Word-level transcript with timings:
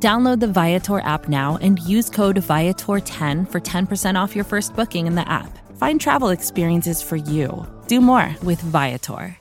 Download 0.00 0.38
the 0.38 0.46
Viator 0.46 1.00
app 1.00 1.28
now 1.28 1.58
and 1.60 1.80
use 1.80 2.08
code 2.08 2.36
Viator10 2.36 3.50
for 3.50 3.60
10% 3.60 4.14
off 4.14 4.36
your 4.36 4.44
first 4.44 4.76
booking 4.76 5.08
in 5.08 5.16
the 5.16 5.28
app. 5.28 5.58
Find 5.76 6.00
travel 6.00 6.28
experiences 6.28 7.02
for 7.02 7.16
you. 7.16 7.66
Do 7.88 8.00
more 8.00 8.32
with 8.44 8.60
Viator. 8.60 9.36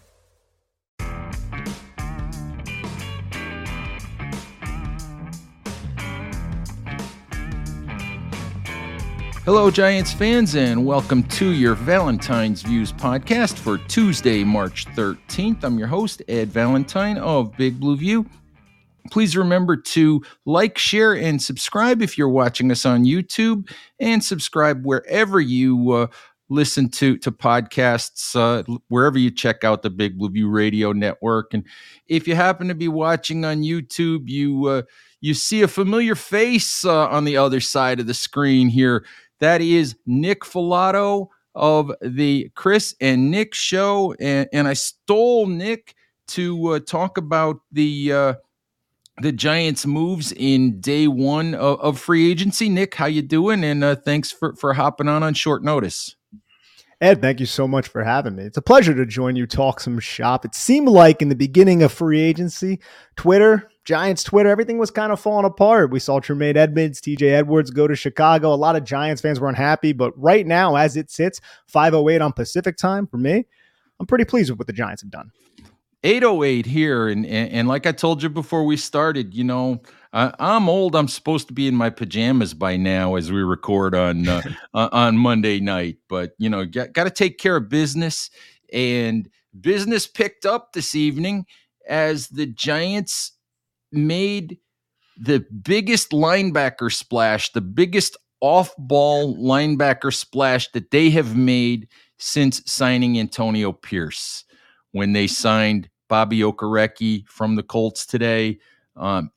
Hello, 9.45 9.69
Giants 9.71 10.11
fans, 10.11 10.55
and 10.55 10.83
welcome 10.83 11.23
to 11.23 11.51
your 11.51 11.75
Valentine's 11.75 12.63
Views 12.63 12.91
podcast 12.91 13.59
for 13.59 13.77
Tuesday, 13.77 14.43
March 14.43 14.87
13th. 14.87 15.63
I'm 15.63 15.77
your 15.77 15.87
host, 15.87 16.23
Ed 16.27 16.49
Valentine 16.49 17.19
of 17.19 17.55
Big 17.55 17.79
Blue 17.79 17.95
View. 17.95 18.25
Please 19.09 19.35
remember 19.35 19.77
to 19.77 20.21
like, 20.45 20.77
share, 20.77 21.13
and 21.13 21.41
subscribe 21.41 22.01
if 22.01 22.17
you're 22.17 22.29
watching 22.29 22.71
us 22.71 22.85
on 22.85 23.05
YouTube, 23.05 23.69
and 23.99 24.23
subscribe 24.23 24.85
wherever 24.85 25.39
you 25.39 25.91
uh, 25.91 26.07
listen 26.49 26.89
to 26.89 27.17
to 27.17 27.31
podcasts, 27.31 28.35
uh, 28.35 28.63
wherever 28.89 29.17
you 29.17 29.31
check 29.31 29.63
out 29.63 29.81
the 29.81 29.89
Big 29.89 30.17
Blue 30.17 30.29
View 30.29 30.49
Radio 30.49 30.91
Network. 30.91 31.53
And 31.53 31.65
if 32.07 32.27
you 32.27 32.35
happen 32.35 32.67
to 32.67 32.75
be 32.75 32.87
watching 32.87 33.45
on 33.45 33.63
YouTube, 33.63 34.27
you 34.27 34.65
uh, 34.67 34.81
you 35.21 35.33
see 35.33 35.61
a 35.61 35.67
familiar 35.67 36.15
face 36.15 36.85
uh, 36.85 37.07
on 37.07 37.25
the 37.25 37.37
other 37.37 37.59
side 37.59 37.99
of 37.99 38.07
the 38.07 38.13
screen 38.13 38.69
here. 38.69 39.05
That 39.39 39.61
is 39.61 39.95
Nick 40.05 40.41
Falato 40.41 41.27
of 41.53 41.91
the 42.01 42.51
Chris 42.55 42.95
and 43.01 43.31
Nick 43.31 43.53
Show, 43.53 44.15
and, 44.19 44.47
and 44.53 44.67
I 44.67 44.73
stole 44.73 45.47
Nick 45.47 45.95
to 46.29 46.67
uh, 46.73 46.79
talk 46.79 47.17
about 47.17 47.61
the 47.71 48.11
uh, 48.11 48.33
the 49.21 49.31
Giants' 49.31 49.85
moves 49.85 50.31
in 50.31 50.79
day 50.79 51.07
one 51.07 51.55
of, 51.55 51.79
of, 51.79 51.99
free 51.99 52.29
agency. 52.29 52.69
Nick, 52.69 52.95
how 52.95 53.07
you 53.07 53.21
doing? 53.21 53.63
And 53.63 53.83
uh, 53.83 53.95
thanks 53.95 54.31
for 54.31 54.55
for 54.55 54.73
hopping 54.73 55.07
on 55.07 55.23
on 55.23 55.33
short 55.33 55.63
notice. 55.63 56.15
Ed, 56.99 57.21
thank 57.21 57.39
you 57.39 57.45
so 57.45 57.67
much 57.67 57.87
for 57.87 58.03
having 58.03 58.35
me. 58.35 58.43
It's 58.43 58.57
a 58.57 58.61
pleasure 58.61 58.95
to 58.95 59.05
join 59.05 59.35
you 59.35 59.45
talk 59.45 59.79
some 59.79 59.99
shop. 59.99 60.45
It 60.45 60.55
seemed 60.55 60.87
like 60.87 61.21
in 61.21 61.29
the 61.29 61.35
beginning 61.35 61.83
of 61.83 61.91
free 61.91 62.19
agency, 62.19 62.79
Twitter, 63.15 63.69
Giants 63.85 64.23
Twitter, 64.23 64.49
everything 64.49 64.79
was 64.79 64.89
kind 64.89 65.11
of 65.11 65.19
falling 65.19 65.45
apart. 65.45 65.91
We 65.91 65.99
saw 65.99 66.19
Tremaine 66.19 66.57
Edmunds, 66.57 66.99
TJ 66.99 67.21
Edwards 67.21 67.69
go 67.69 67.87
to 67.87 67.95
Chicago. 67.95 68.51
A 68.51 68.55
lot 68.55 68.75
of 68.75 68.83
Giants 68.83 69.21
fans 69.21 69.39
were 69.39 69.47
unhappy, 69.47 69.93
but 69.93 70.11
right 70.17 70.45
now, 70.45 70.75
as 70.75 70.97
it 70.97 71.11
sits, 71.11 71.39
508 71.67 72.19
on 72.19 72.33
Pacific 72.33 72.77
time 72.77 73.05
for 73.05 73.17
me, 73.17 73.45
I'm 73.99 74.07
pretty 74.07 74.25
pleased 74.25 74.49
with 74.49 74.57
what 74.57 74.67
the 74.67 74.73
Giants 74.73 75.03
have 75.03 75.11
done. 75.11 75.31
808 76.03 76.65
here 76.65 77.07
and, 77.07 77.25
and, 77.25 77.51
and 77.51 77.67
like 77.67 77.85
i 77.85 77.91
told 77.91 78.21
you 78.21 78.29
before 78.29 78.63
we 78.63 78.77
started 78.77 79.33
you 79.33 79.43
know 79.43 79.81
I, 80.13 80.33
i'm 80.39 80.69
old 80.69 80.95
i'm 80.95 81.07
supposed 81.07 81.47
to 81.47 81.53
be 81.53 81.67
in 81.67 81.75
my 81.75 81.89
pajamas 81.89 82.53
by 82.53 82.77
now 82.77 83.15
as 83.15 83.31
we 83.31 83.41
record 83.41 83.95
on 83.95 84.27
uh, 84.27 84.41
on 84.73 85.17
monday 85.17 85.59
night 85.59 85.97
but 86.07 86.31
you 86.37 86.49
know 86.49 86.65
got, 86.65 86.93
got 86.93 87.05
to 87.05 87.09
take 87.09 87.39
care 87.39 87.55
of 87.57 87.69
business 87.69 88.29
and 88.71 89.27
business 89.59 90.05
picked 90.05 90.45
up 90.45 90.73
this 90.73 90.93
evening 90.93 91.45
as 91.87 92.27
the 92.27 92.45
giants 92.45 93.31
made 93.91 94.59
the 95.17 95.43
biggest 95.63 96.11
linebacker 96.11 96.93
splash 96.93 97.51
the 97.53 97.61
biggest 97.61 98.15
off-ball 98.39 99.35
linebacker 99.37 100.13
splash 100.13 100.69
that 100.73 100.91
they 100.91 101.09
have 101.09 101.35
made 101.35 101.87
since 102.19 102.61
signing 102.71 103.19
antonio 103.19 103.71
pierce 103.71 104.43
when 104.91 105.13
they 105.13 105.27
signed 105.27 105.89
Bobby 106.07 106.39
Okereke 106.39 107.27
from 107.27 107.55
the 107.55 107.63
Colts 107.63 108.05
today. 108.05 108.59
Um, 108.95 109.31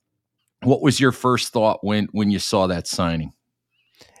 what 0.63 0.81
was 0.81 0.99
your 0.99 1.11
first 1.11 1.53
thought 1.53 1.79
when 1.81 2.07
when 2.11 2.31
you 2.31 2.39
saw 2.39 2.67
that 2.67 2.87
signing? 2.87 3.33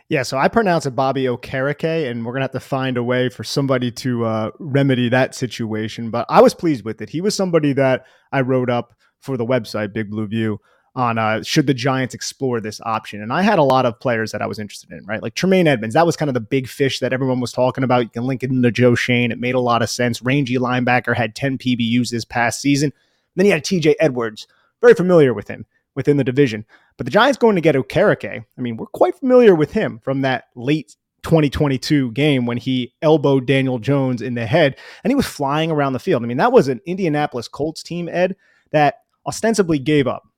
Yeah, 0.09 0.23
so 0.23 0.37
I 0.37 0.49
pronounce 0.49 0.85
it 0.85 0.95
Bobby 0.95 1.23
Okereke, 1.23 2.09
and 2.09 2.25
we're 2.25 2.33
gonna 2.33 2.43
have 2.43 2.51
to 2.51 2.59
find 2.59 2.97
a 2.97 3.03
way 3.03 3.29
for 3.29 3.43
somebody 3.43 3.91
to 3.91 4.25
uh, 4.25 4.51
remedy 4.59 5.07
that 5.09 5.33
situation. 5.35 6.09
But 6.09 6.25
I 6.29 6.41
was 6.41 6.53
pleased 6.53 6.83
with 6.83 7.01
it. 7.01 7.09
He 7.09 7.21
was 7.21 7.35
somebody 7.35 7.73
that 7.73 8.05
I 8.31 8.41
wrote 8.41 8.69
up 8.69 8.93
for 9.19 9.37
the 9.37 9.45
website 9.45 9.93
Big 9.93 10.09
Blue 10.09 10.27
View 10.27 10.59
on 10.95 11.17
uh, 11.17 11.41
should 11.43 11.67
the 11.67 11.73
Giants 11.73 12.13
explore 12.13 12.59
this 12.59 12.81
option. 12.81 13.21
And 13.21 13.31
I 13.31 13.41
had 13.41 13.59
a 13.59 13.63
lot 13.63 13.85
of 13.85 13.99
players 13.99 14.31
that 14.31 14.41
I 14.41 14.47
was 14.47 14.59
interested 14.59 14.91
in, 14.91 15.05
right? 15.05 15.21
Like 15.21 15.35
Tremaine 15.35 15.67
Edmunds, 15.67 15.93
that 15.93 16.05
was 16.05 16.17
kind 16.17 16.29
of 16.29 16.33
the 16.33 16.41
big 16.41 16.67
fish 16.67 16.99
that 16.99 17.13
everyone 17.13 17.39
was 17.39 17.53
talking 17.53 17.83
about. 17.83 18.03
You 18.03 18.09
can 18.09 18.25
link 18.25 18.43
it 18.43 18.49
into 18.49 18.71
Joe 18.71 18.95
Schoen. 18.95 19.31
It 19.31 19.39
made 19.39 19.55
a 19.55 19.59
lot 19.59 19.81
of 19.81 19.89
sense. 19.89 20.21
Rangy 20.21 20.57
linebacker 20.57 21.15
had 21.15 21.35
10 21.35 21.57
PBUs 21.59 22.09
this 22.09 22.25
past 22.25 22.59
season. 22.59 22.91
Then 23.35 23.45
he 23.45 23.51
had 23.51 23.63
TJ 23.63 23.95
Edwards, 23.99 24.47
very 24.81 24.93
familiar 24.93 25.33
with 25.33 25.47
him 25.47 25.65
within 25.95 26.17
the 26.17 26.23
division. 26.23 26.65
But 26.97 27.05
the 27.05 27.11
Giants 27.11 27.37
going 27.37 27.55
to 27.55 27.61
get 27.61 27.75
Okereke, 27.75 28.45
I 28.57 28.61
mean, 28.61 28.75
we're 28.75 28.87
quite 28.87 29.15
familiar 29.15 29.55
with 29.55 29.71
him 29.71 29.99
from 29.99 30.21
that 30.21 30.45
late 30.55 30.97
2022 31.23 32.11
game 32.11 32.45
when 32.45 32.57
he 32.57 32.93
elbowed 33.01 33.45
Daniel 33.45 33.79
Jones 33.79 34.21
in 34.21 34.33
the 34.33 34.45
head 34.45 34.77
and 35.03 35.11
he 35.11 35.15
was 35.15 35.25
flying 35.25 35.71
around 35.71 35.93
the 35.93 35.99
field. 35.99 36.23
I 36.23 36.25
mean, 36.25 36.37
that 36.37 36.51
was 36.51 36.67
an 36.67 36.81
Indianapolis 36.85 37.47
Colts 37.47 37.83
team, 37.83 38.09
Ed, 38.09 38.35
that 38.71 39.03
ostensibly 39.25 39.79
gave 39.79 40.07
up 40.07 40.30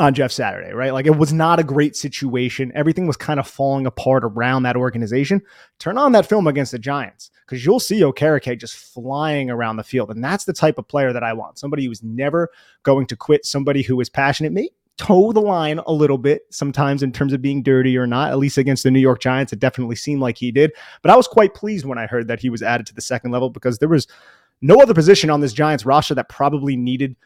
on 0.00 0.14
Jeff 0.14 0.32
Saturday, 0.32 0.72
right? 0.72 0.92
Like 0.92 1.06
it 1.06 1.16
was 1.16 1.32
not 1.32 1.60
a 1.60 1.64
great 1.64 1.94
situation. 1.94 2.72
Everything 2.74 3.06
was 3.06 3.16
kind 3.16 3.38
of 3.38 3.46
falling 3.46 3.86
apart 3.86 4.24
around 4.24 4.62
that 4.62 4.76
organization. 4.76 5.42
Turn 5.78 5.98
on 5.98 6.12
that 6.12 6.26
film 6.26 6.46
against 6.46 6.72
the 6.72 6.78
Giants 6.78 7.30
because 7.46 7.64
you'll 7.64 7.80
see 7.80 8.00
Okereke 8.00 8.58
just 8.58 8.76
flying 8.76 9.50
around 9.50 9.76
the 9.76 9.84
field. 9.84 10.10
And 10.10 10.24
that's 10.24 10.44
the 10.44 10.54
type 10.54 10.78
of 10.78 10.88
player 10.88 11.12
that 11.12 11.22
I 11.22 11.34
want. 11.34 11.58
Somebody 11.58 11.84
who's 11.84 12.02
never 12.02 12.50
going 12.82 13.06
to 13.08 13.16
quit, 13.16 13.44
somebody 13.44 13.82
who 13.82 14.00
is 14.00 14.08
passionate, 14.08 14.52
may 14.52 14.70
toe 14.96 15.32
the 15.32 15.40
line 15.40 15.80
a 15.86 15.92
little 15.92 16.18
bit 16.18 16.42
sometimes 16.50 17.02
in 17.02 17.12
terms 17.12 17.32
of 17.32 17.42
being 17.42 17.62
dirty 17.62 17.96
or 17.96 18.06
not, 18.06 18.30
at 18.30 18.38
least 18.38 18.58
against 18.58 18.82
the 18.82 18.90
New 18.90 19.00
York 19.00 19.20
Giants. 19.20 19.52
It 19.52 19.58
definitely 19.58 19.96
seemed 19.96 20.22
like 20.22 20.38
he 20.38 20.50
did. 20.50 20.72
But 21.02 21.10
I 21.10 21.16
was 21.16 21.28
quite 21.28 21.54
pleased 21.54 21.84
when 21.84 21.98
I 21.98 22.06
heard 22.06 22.26
that 22.28 22.40
he 22.40 22.48
was 22.48 22.62
added 22.62 22.86
to 22.86 22.94
the 22.94 23.00
second 23.02 23.32
level 23.32 23.50
because 23.50 23.78
there 23.78 23.88
was 23.88 24.06
no 24.62 24.76
other 24.76 24.94
position 24.94 25.28
on 25.28 25.40
this 25.40 25.52
Giants 25.52 25.84
roster 25.84 26.14
that 26.14 26.30
probably 26.30 26.74
needed 26.74 27.16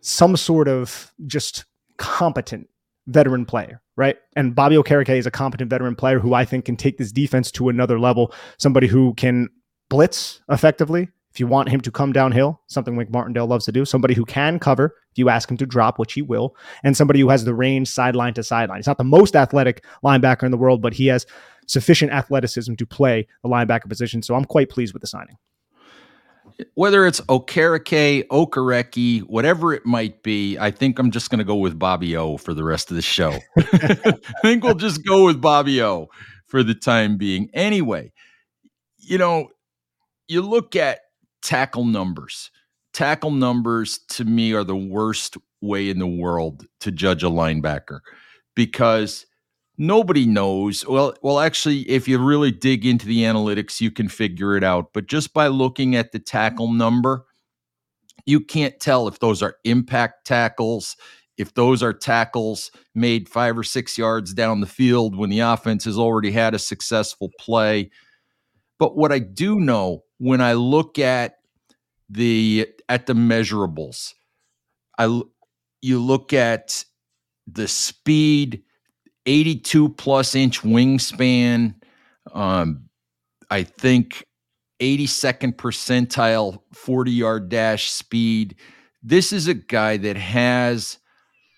some 0.00 0.36
sort 0.36 0.68
of 0.68 1.12
just 1.26 1.64
competent 2.02 2.68
veteran 3.06 3.46
player, 3.46 3.80
right? 3.96 4.16
And 4.34 4.56
Bobby 4.56 4.74
Okereke 4.74 5.16
is 5.16 5.24
a 5.24 5.30
competent 5.30 5.70
veteran 5.70 5.94
player 5.94 6.18
who 6.18 6.34
I 6.34 6.44
think 6.44 6.64
can 6.64 6.76
take 6.76 6.98
this 6.98 7.12
defense 7.12 7.52
to 7.52 7.68
another 7.68 7.98
level. 7.98 8.34
Somebody 8.58 8.88
who 8.88 9.14
can 9.14 9.48
blitz 9.88 10.40
effectively. 10.50 11.08
If 11.30 11.38
you 11.40 11.46
want 11.46 11.68
him 11.70 11.80
to 11.80 11.90
come 11.90 12.12
downhill, 12.12 12.60
something 12.66 12.96
Wink 12.96 13.10
Martindale 13.10 13.46
loves 13.46 13.64
to 13.66 13.72
do, 13.72 13.84
somebody 13.86 14.14
who 14.14 14.24
can 14.26 14.58
cover 14.58 14.96
if 15.12 15.18
you 15.18 15.28
ask 15.30 15.50
him 15.50 15.56
to 15.58 15.64
drop, 15.64 15.98
which 15.98 16.12
he 16.12 16.22
will, 16.22 16.56
and 16.82 16.94
somebody 16.94 17.20
who 17.20 17.30
has 17.30 17.44
the 17.44 17.54
range 17.54 17.88
sideline 17.88 18.34
to 18.34 18.42
sideline. 18.42 18.78
He's 18.80 18.86
not 18.86 18.98
the 18.98 19.04
most 19.04 19.34
athletic 19.34 19.84
linebacker 20.04 20.42
in 20.42 20.50
the 20.50 20.58
world, 20.58 20.82
but 20.82 20.92
he 20.92 21.06
has 21.06 21.24
sufficient 21.66 22.12
athleticism 22.12 22.74
to 22.74 22.84
play 22.84 23.26
the 23.42 23.48
linebacker 23.48 23.88
position. 23.88 24.22
So 24.22 24.34
I'm 24.34 24.44
quite 24.44 24.68
pleased 24.68 24.92
with 24.92 25.00
the 25.00 25.06
signing 25.06 25.36
whether 26.74 27.06
it's 27.06 27.20
Okereke, 27.22 28.26
Okereke, 28.28 29.20
whatever 29.22 29.72
it 29.72 29.84
might 29.84 30.22
be, 30.22 30.58
I 30.58 30.70
think 30.70 30.98
I'm 30.98 31.10
just 31.10 31.30
going 31.30 31.38
to 31.38 31.44
go 31.44 31.56
with 31.56 31.78
Bobby 31.78 32.16
O 32.16 32.36
for 32.36 32.54
the 32.54 32.64
rest 32.64 32.90
of 32.90 32.96
the 32.96 33.02
show. 33.02 33.38
I 33.56 34.18
think 34.42 34.64
we'll 34.64 34.74
just 34.74 35.04
go 35.06 35.24
with 35.24 35.40
Bobby 35.40 35.82
O 35.82 36.08
for 36.46 36.62
the 36.62 36.74
time 36.74 37.16
being. 37.16 37.50
Anyway, 37.54 38.12
you 38.98 39.18
know, 39.18 39.48
you 40.28 40.42
look 40.42 40.76
at 40.76 41.00
tackle 41.42 41.84
numbers. 41.84 42.50
Tackle 42.92 43.30
numbers 43.30 43.98
to 44.10 44.24
me 44.24 44.52
are 44.52 44.64
the 44.64 44.76
worst 44.76 45.36
way 45.60 45.88
in 45.88 45.98
the 45.98 46.06
world 46.06 46.66
to 46.80 46.90
judge 46.90 47.22
a 47.22 47.28
linebacker 47.28 48.00
because 48.54 49.26
nobody 49.78 50.26
knows. 50.26 50.86
Well, 50.86 51.14
well, 51.22 51.40
actually, 51.40 51.80
if 51.82 52.06
you 52.08 52.18
really 52.18 52.50
dig 52.50 52.86
into 52.86 53.06
the 53.06 53.22
analytics, 53.22 53.80
you 53.80 53.90
can 53.90 54.08
figure 54.08 54.56
it 54.56 54.64
out. 54.64 54.92
But 54.92 55.06
just 55.06 55.32
by 55.32 55.48
looking 55.48 55.96
at 55.96 56.12
the 56.12 56.18
tackle 56.18 56.68
mm-hmm. 56.68 56.78
number, 56.78 57.24
you 58.26 58.40
can't 58.40 58.78
tell 58.80 59.08
if 59.08 59.18
those 59.18 59.42
are 59.42 59.56
impact 59.64 60.26
tackles, 60.26 60.96
if 61.36 61.54
those 61.54 61.82
are 61.82 61.92
tackles 61.92 62.70
made 62.94 63.28
five 63.28 63.58
or 63.58 63.64
six 63.64 63.98
yards 63.98 64.32
down 64.32 64.60
the 64.60 64.66
field 64.66 65.16
when 65.16 65.30
the 65.30 65.40
offense 65.40 65.84
has 65.84 65.98
already 65.98 66.30
had 66.30 66.54
a 66.54 66.58
successful 66.58 67.30
play. 67.38 67.90
But 68.78 68.96
what 68.96 69.12
I 69.12 69.18
do 69.18 69.58
know 69.58 70.04
when 70.18 70.40
I 70.40 70.52
look 70.52 70.98
at 70.98 71.36
the 72.08 72.68
at 72.88 73.06
the 73.06 73.14
measurables, 73.14 74.12
I 74.98 75.22
you 75.80 76.00
look 76.00 76.32
at 76.32 76.84
the 77.46 77.66
speed, 77.66 78.62
82 79.26 79.90
plus 79.90 80.34
inch 80.34 80.62
wingspan. 80.62 81.74
Um, 82.32 82.88
I 83.50 83.62
think 83.62 84.26
82nd 84.80 85.54
percentile 85.56 86.60
40 86.72 87.10
yard 87.10 87.48
dash 87.48 87.90
speed. 87.90 88.56
This 89.02 89.32
is 89.32 89.48
a 89.48 89.54
guy 89.54 89.96
that 89.98 90.16
has 90.16 90.98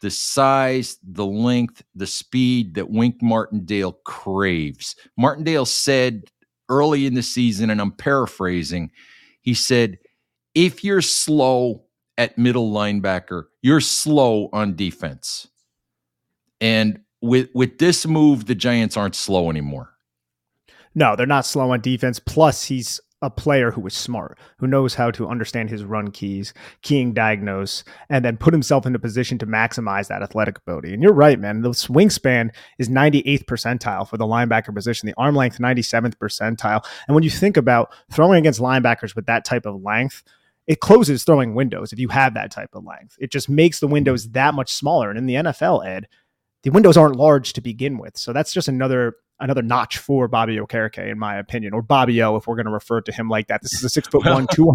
the 0.03 0.11
size, 0.11 0.99
the 1.03 1.25
length, 1.25 1.83
the 1.95 2.07
speed 2.07 2.75
that 2.75 2.91
Wink 2.91 3.23
Martindale 3.23 3.93
craves. 4.05 4.97
Martindale 5.17 5.65
said 5.65 6.25
early 6.69 7.07
in 7.07 7.15
the 7.15 7.23
season, 7.23 7.71
and 7.71 7.81
I'm 7.81 7.93
paraphrasing, 7.93 8.91
he 9.41 9.55
said, 9.55 9.99
if 10.55 10.85
you're 10.85 11.03
slow 11.03 11.85
at 12.19 12.37
middle 12.37 12.71
linebacker, 12.71 13.45
you're 13.63 13.81
slow 13.81 14.49
on 14.53 14.77
defense. 14.77 15.49
And 16.61 17.01
with 17.25 17.49
with 17.55 17.79
this 17.79 18.07
move, 18.07 18.47
the 18.47 18.55
Giants 18.55 18.97
aren't 18.97 19.15
slow 19.15 19.51
anymore. 19.51 19.91
No, 20.95 21.17
they're 21.17 21.27
not 21.27 21.47
slow 21.47 21.71
on 21.73 21.81
defense. 21.81 22.21
Plus, 22.21 22.65
he's 22.65 23.01
a 23.23 23.31
player 23.31 23.71
who 23.71 23.85
is 23.87 23.95
smart, 23.95 24.39
who 24.59 24.67
knows 24.67 24.95
how 24.95 25.11
to 25.11 25.27
understand 25.27 25.71
his 25.71 25.83
run 25.83 26.11
keys, 26.11 26.53
keying 26.83 27.15
diagnose, 27.15 27.83
and 28.11 28.23
then 28.23 28.37
put 28.37 28.53
himself 28.53 28.85
in 28.85 28.95
a 28.95 28.99
position 28.99 29.39
to 29.39 29.47
maximize 29.47 30.09
that 30.09 30.23
athletic 30.23 30.59
ability. 30.59 30.93
And 30.93 31.03
you're 31.03 31.15
right, 31.15 31.41
man. 31.41 31.63
The 31.63 31.71
wingspan 31.71 32.51
is 32.79 32.91
98th 32.91 33.47
percentile 33.47 34.07
for 34.07 34.19
the 34.19 34.27
linebacker 34.27 34.75
position, 34.75 35.07
the 35.07 35.15
arm 35.17 35.35
length 35.35 35.59
97th 35.59 36.17
percentile. 36.17 36.85
And 37.09 37.15
when 37.15 37.25
you 37.25 37.31
think 37.31 37.57
about 37.57 37.93
throwing 38.13 38.39
against 38.39 38.61
linebackers 38.61 39.17
with 39.17 39.25
that 39.27 39.47
type 39.47 39.65
of 39.65 39.83
length, 39.83 40.23
it 40.67 40.81
closes 40.81 41.25
throwing 41.25 41.55
windows 41.55 41.93
if 41.93 41.99
you 41.99 42.09
have 42.09 42.35
that 42.35 42.51
type 42.51 42.71
of 42.75 42.85
length. 42.85 43.17
It 43.19 43.31
just 43.31 43.49
makes 43.49 43.81
the 43.81 43.89
windows 43.89 44.31
that 44.31 44.55
much 44.55 44.73
smaller. 44.73 45.09
And 45.09 45.19
in 45.19 45.27
the 45.27 45.35
NFL, 45.35 45.87
Ed, 45.87 46.09
the 46.65 46.71
windows 46.71 46.97
aren't 46.97 47.17
large 47.17 47.53
to 47.53 47.61
begin 47.61 47.99
with. 47.99 48.17
So 48.17 48.33
that's 48.33 48.53
just 48.53 48.69
another 48.69 49.17
another 49.39 49.63
notch 49.63 49.99
for 49.99 50.29
Bobby 50.29 50.57
Okereke, 50.57 51.11
in 51.11 51.19
my 51.19 51.37
opinion, 51.37 51.75
or 51.75 51.83
Bobby 51.83 52.23
O, 52.23 52.37
if 52.37 52.47
we're 52.47 52.57
going 52.57 52.67
to 52.67 52.73
refer 52.73 53.01
to 53.03 53.13
him 53.13 53.29
like 53.29 53.49
that. 53.49 53.61
This 53.63 53.75
is 53.75 53.85
a 53.85 53.89
six 53.89 54.09
foot 54.09 54.25
one, 54.25 54.47
two 54.53 54.73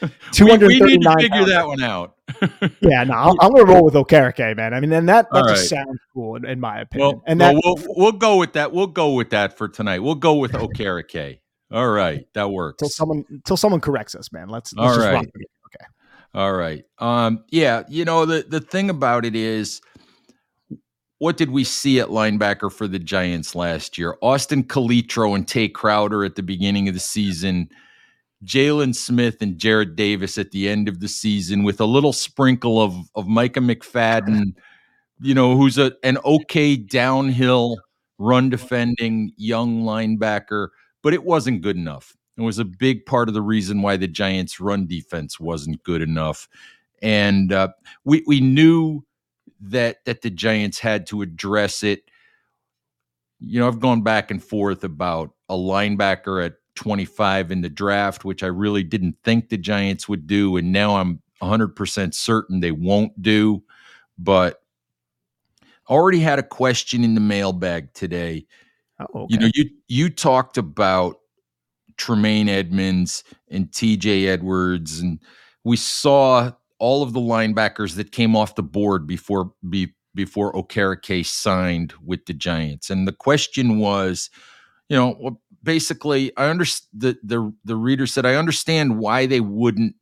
hundred. 0.00 0.60
we, 0.62 0.66
we 0.68 0.80
need 0.80 1.02
to 1.02 1.14
figure 1.18 1.44
that 1.46 1.66
one 1.66 1.82
out. 1.82 2.14
yeah, 2.80 3.04
no, 3.04 3.14
I'm, 3.14 3.34
I'm 3.40 3.52
going 3.52 3.66
to 3.66 3.72
roll 3.72 3.84
with 3.84 3.94
Okereke, 3.94 4.56
man. 4.56 4.72
I 4.72 4.80
mean, 4.80 4.92
and 4.92 5.08
that, 5.08 5.26
that 5.32 5.42
All 5.42 5.48
just 5.48 5.72
right. 5.72 5.84
sounds 5.84 5.98
cool, 6.12 6.36
in, 6.36 6.44
in, 6.44 6.60
my 6.60 6.80
opinion. 6.80 7.08
Well, 7.08 7.22
and 7.26 7.40
that, 7.40 7.54
well, 7.54 7.74
we'll, 7.76 7.94
we'll 7.96 8.12
go 8.12 8.36
with 8.36 8.52
that. 8.52 8.72
We'll 8.72 8.86
go 8.86 9.12
with 9.14 9.30
that 9.30 9.58
for 9.58 9.68
tonight. 9.68 9.98
We'll 10.00 10.14
go 10.14 10.34
with 10.34 10.52
Okereke. 10.52 11.40
All 11.72 11.88
right, 11.88 12.26
that 12.34 12.50
works. 12.50 12.78
Till 12.78 12.90
someone, 12.90 13.24
till 13.44 13.56
someone 13.56 13.80
corrects 13.80 14.14
us, 14.14 14.30
man. 14.32 14.48
Let's, 14.48 14.72
let's 14.74 14.96
All 14.96 15.02
right. 15.02 15.26
Okay. 15.26 15.86
All 16.34 16.52
right. 16.52 16.84
Um. 16.98 17.44
Yeah. 17.50 17.82
You 17.88 18.04
know 18.04 18.26
the 18.26 18.44
the 18.46 18.60
thing 18.60 18.90
about 18.90 19.24
it 19.24 19.34
is 19.34 19.80
what 21.18 21.36
did 21.36 21.50
we 21.50 21.64
see 21.64 22.00
at 22.00 22.08
linebacker 22.08 22.72
for 22.72 22.88
the 22.88 22.98
Giants 22.98 23.54
last 23.54 23.96
year? 23.96 24.16
Austin 24.20 24.64
Calitro 24.64 25.34
and 25.34 25.46
Tae 25.46 25.68
Crowder 25.68 26.24
at 26.24 26.34
the 26.34 26.42
beginning 26.42 26.88
of 26.88 26.94
the 26.94 27.00
season, 27.00 27.68
Jaylon 28.44 28.94
Smith 28.94 29.40
and 29.40 29.56
Jarrad 29.56 29.96
Davis 29.96 30.38
at 30.38 30.50
the 30.50 30.68
end 30.68 30.88
of 30.88 31.00
the 31.00 31.08
season, 31.08 31.62
with 31.62 31.80
a 31.80 31.86
little 31.86 32.12
sprinkle 32.12 32.82
of 32.82 32.94
of 33.14 33.26
Micah 33.26 33.60
McFadden, 33.60 34.54
you 35.20 35.34
know, 35.34 35.56
who's 35.56 35.78
a 35.78 35.92
an 36.02 36.18
okay 36.24 36.76
downhill 36.76 37.78
run 38.18 38.50
defending 38.50 39.32
young 39.36 39.82
linebacker, 39.82 40.68
but 41.02 41.14
it 41.14 41.24
wasn't 41.24 41.62
good 41.62 41.76
enough. 41.76 42.14
It 42.36 42.42
was 42.42 42.58
a 42.58 42.64
big 42.64 43.06
part 43.06 43.28
of 43.28 43.34
the 43.34 43.42
reason 43.42 43.82
why 43.82 43.96
the 43.96 44.08
Giants' 44.08 44.58
run 44.58 44.86
defense 44.86 45.38
wasn't 45.38 45.82
good 45.84 46.02
enough, 46.02 46.48
and 47.00 47.52
uh, 47.52 47.68
we 48.04 48.24
we 48.26 48.40
knew 48.40 49.04
that 49.70 50.04
that 50.04 50.22
the 50.22 50.30
Giants 50.30 50.78
had 50.78 51.06
to 51.08 51.22
address 51.22 51.82
it. 51.82 52.04
You 53.40 53.60
know, 53.60 53.68
I've 53.68 53.80
gone 53.80 54.02
back 54.02 54.30
and 54.30 54.42
forth 54.42 54.84
about 54.84 55.32
a 55.48 55.54
linebacker 55.54 56.44
at 56.44 56.54
25 56.76 57.50
in 57.50 57.60
the 57.60 57.68
draft, 57.68 58.24
which 58.24 58.42
I 58.42 58.46
really 58.48 58.82
didn't 58.82 59.16
think 59.22 59.48
the 59.48 59.58
Giants 59.58 60.08
would 60.08 60.26
do, 60.26 60.56
and 60.56 60.72
now 60.72 60.96
I'm 60.96 61.20
100% 61.42 62.14
certain 62.14 62.60
they 62.60 62.72
won't 62.72 63.20
do. 63.20 63.62
But 64.18 64.62
already 65.88 66.20
had 66.20 66.38
a 66.38 66.42
question 66.42 67.04
in 67.04 67.14
the 67.14 67.20
mailbag 67.20 67.92
today. 67.92 68.46
Oh, 69.00 69.22
okay. 69.22 69.26
You 69.34 69.38
know, 69.38 69.50
you 69.54 69.70
you 69.88 70.10
talked 70.10 70.56
about 70.56 71.16
Tremaine 71.96 72.48
Edmunds 72.48 73.24
and 73.48 73.70
TJ 73.70 74.26
Edwards, 74.26 75.00
and 75.00 75.18
we 75.64 75.76
saw 75.76 76.52
all 76.84 77.02
of 77.02 77.14
the 77.14 77.20
linebackers 77.20 77.96
that 77.96 78.12
came 78.12 78.36
off 78.36 78.56
the 78.56 78.62
board 78.62 79.06
before 79.06 79.50
be, 79.70 79.94
before 80.14 80.52
Okereke 80.52 81.24
signed 81.24 81.94
with 82.04 82.26
the 82.26 82.34
Giants. 82.34 82.90
And 82.90 83.08
the 83.08 83.12
question 83.12 83.78
was, 83.78 84.28
you 84.90 84.96
know, 84.98 85.40
basically, 85.62 86.30
I 86.36 86.50
understand 86.50 86.90
the, 86.92 87.18
the 87.22 87.54
the 87.64 87.74
reader 87.74 88.06
said 88.06 88.26
I 88.26 88.34
understand 88.34 88.98
why 88.98 89.24
they 89.24 89.40
wouldn't 89.40 89.94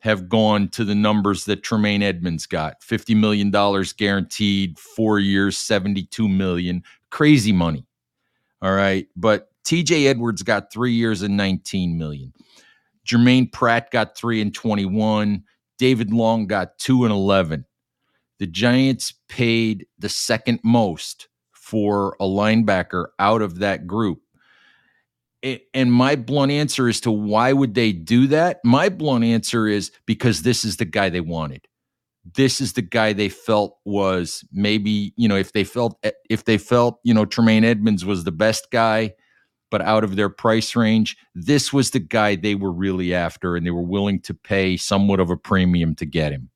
have 0.00 0.28
gone 0.28 0.68
to 0.68 0.84
the 0.84 0.94
numbers 0.94 1.46
that 1.46 1.62
Tremaine 1.62 2.02
Edmunds 2.02 2.44
got. 2.44 2.82
$50 2.82 3.16
million 3.16 3.50
guaranteed, 3.96 4.78
four 4.78 5.18
years, 5.18 5.56
72 5.56 6.28
million. 6.28 6.82
Crazy 7.08 7.52
money. 7.52 7.86
All 8.60 8.74
right. 8.74 9.06
But 9.16 9.48
TJ 9.64 10.08
Edwards 10.08 10.42
got 10.42 10.70
three 10.70 10.92
years 10.92 11.22
and 11.22 11.38
19 11.38 11.96
million. 11.96 12.34
Germaine 13.06 13.48
Pratt 13.48 13.90
got 13.90 14.14
three 14.14 14.42
and 14.42 14.54
21. 14.54 15.42
David 15.78 16.12
Long 16.12 16.46
got 16.46 16.78
two 16.78 17.04
and 17.04 17.12
11. 17.12 17.64
The 18.38 18.46
Giants 18.46 19.14
paid 19.28 19.86
the 19.98 20.08
second 20.08 20.60
most 20.62 21.28
for 21.52 22.16
a 22.20 22.24
linebacker 22.24 23.06
out 23.18 23.42
of 23.42 23.58
that 23.60 23.86
group. 23.86 24.20
And 25.74 25.92
my 25.92 26.16
blunt 26.16 26.52
answer 26.52 26.88
as 26.88 27.00
to 27.02 27.10
why 27.10 27.52
would 27.52 27.74
they 27.74 27.92
do 27.92 28.26
that? 28.28 28.60
My 28.64 28.88
blunt 28.88 29.24
answer 29.24 29.66
is 29.66 29.90
because 30.06 30.42
this 30.42 30.64
is 30.64 30.78
the 30.78 30.86
guy 30.86 31.10
they 31.10 31.20
wanted. 31.20 31.66
This 32.34 32.62
is 32.62 32.72
the 32.72 32.82
guy 32.82 33.12
they 33.12 33.28
felt 33.28 33.76
was 33.84 34.42
maybe, 34.50 35.12
you 35.16 35.28
know, 35.28 35.36
if 35.36 35.52
they 35.52 35.64
felt 35.64 36.02
if 36.30 36.44
they 36.44 36.56
felt, 36.56 36.98
you 37.04 37.12
know, 37.12 37.26
Tremaine 37.26 37.64
Edmunds 37.64 38.06
was 38.06 38.24
the 38.24 38.32
best 38.32 38.70
guy, 38.70 39.12
but 39.74 39.82
out 39.82 40.04
of 40.04 40.14
their 40.14 40.28
price 40.28 40.76
range. 40.76 41.16
This 41.34 41.72
was 41.72 41.90
the 41.90 41.98
guy 41.98 42.36
they 42.36 42.54
were 42.54 42.70
really 42.70 43.12
after, 43.12 43.56
and 43.56 43.66
they 43.66 43.72
were 43.72 43.82
willing 43.82 44.20
to 44.20 44.32
pay 44.32 44.76
somewhat 44.76 45.18
of 45.18 45.30
a 45.30 45.36
premium 45.36 45.96
to 45.96 46.06
get 46.06 46.30
him. 46.30 46.48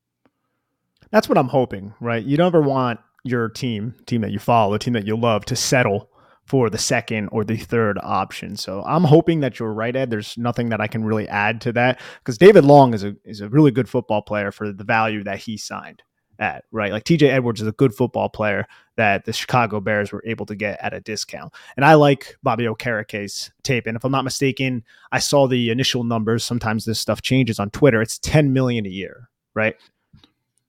That's 1.11 1.27
what 1.27 1.37
I'm 1.37 1.49
hoping, 1.49 1.93
right? 1.99 2.23
You 2.23 2.37
never 2.37 2.61
want 2.61 3.01
your 3.25 3.49
team, 3.49 3.93
team 4.05 4.21
that 4.21 4.31
you 4.31 4.39
follow, 4.39 4.77
team 4.77 4.93
that 4.93 5.05
you 5.05 5.17
love, 5.17 5.43
to 5.47 5.57
settle 5.57 6.09
for 6.45 6.69
the 6.69 6.77
second 6.77 7.27
or 7.33 7.43
the 7.43 7.57
third 7.57 7.99
option. 8.01 8.55
So 8.55 8.83
I'm 8.87 9.03
hoping 9.03 9.41
that 9.41 9.59
you're 9.59 9.73
right, 9.73 9.93
Ed. 9.93 10.09
There's 10.09 10.37
nothing 10.37 10.69
that 10.69 10.79
I 10.79 10.87
can 10.87 11.03
really 11.03 11.27
add 11.27 11.59
to 11.59 11.73
that 11.73 11.99
because 12.19 12.37
David 12.37 12.63
Long 12.63 12.93
is 12.93 13.03
a 13.03 13.15
is 13.25 13.41
a 13.41 13.49
really 13.49 13.71
good 13.71 13.89
football 13.89 14.21
player 14.21 14.53
for 14.53 14.71
the 14.71 14.85
value 14.85 15.25
that 15.25 15.39
he 15.39 15.57
signed 15.57 16.03
at, 16.39 16.63
right? 16.71 16.91
Like 16.91 17.03
TJ 17.03 17.29
Edwards 17.29 17.61
is 17.61 17.67
a 17.67 17.73
good 17.73 17.93
football 17.93 18.29
player 18.29 18.65
that 18.95 19.25
the 19.25 19.33
Chicago 19.33 19.79
Bears 19.79 20.11
were 20.11 20.23
able 20.25 20.45
to 20.45 20.55
get 20.55 20.79
at 20.81 20.93
a 20.93 20.99
discount. 20.99 21.53
And 21.75 21.85
I 21.85 21.93
like 21.93 22.37
Bobby 22.43 22.65
Okereke's 22.65 23.51
tape. 23.63 23.85
And 23.85 23.95
if 23.95 24.03
I'm 24.03 24.11
not 24.11 24.23
mistaken, 24.23 24.83
I 25.11 25.19
saw 25.19 25.47
the 25.47 25.69
initial 25.69 26.03
numbers. 26.03 26.43
Sometimes 26.43 26.85
this 26.85 26.99
stuff 26.99 27.21
changes 27.21 27.59
on 27.59 27.69
Twitter. 27.69 28.01
It's 28.01 28.17
10 28.19 28.53
million 28.53 28.85
a 28.85 28.89
year, 28.89 29.29
right? 29.53 29.75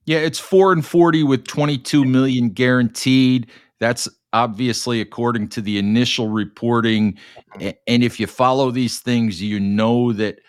Yeah, 0.05 0.19
it's 0.19 0.39
four 0.39 0.73
and 0.73 0.85
40 0.85 1.23
with 1.23 1.47
22 1.47 2.05
million 2.05 2.51
guaranteed. 2.51 3.49
That's 3.79 4.09
obviously 4.33 5.01
according 5.01 5.49
to 5.49 5.61
the 5.61 5.79
initial 5.79 6.29
reporting. 6.29 7.19
And 7.61 8.05
if 8.05 8.21
you 8.21 8.27
follow 8.27 8.71
these 8.71 9.01
things, 9.01 9.43
you 9.43 9.59
know 9.59 10.13
that 10.13 10.41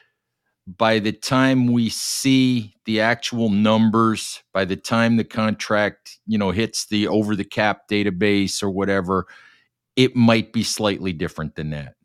by 0.68 1.00
the 1.00 1.12
time 1.12 1.68
we 1.68 1.89
see 1.89 2.75
the 2.86 3.01
actual 3.01 3.50
numbers, 3.50 4.44
by 4.53 4.65
the 4.65 4.75
time 4.75 5.18
the 5.18 5.24
contract, 5.24 6.20
you 6.27 6.38
know, 6.38 6.51
hits 6.51 6.86
the 6.86 7.08
over 7.08 7.36
the 7.36 7.44
cap 7.44 7.88
database 7.89 8.62
or 8.62 8.70
whatever, 8.70 9.27
it 9.96 10.15
might 10.15 10.53
be 10.53 10.63
slightly 10.63 11.13
different 11.13 11.56
than 11.56 11.72
that. 11.72 11.96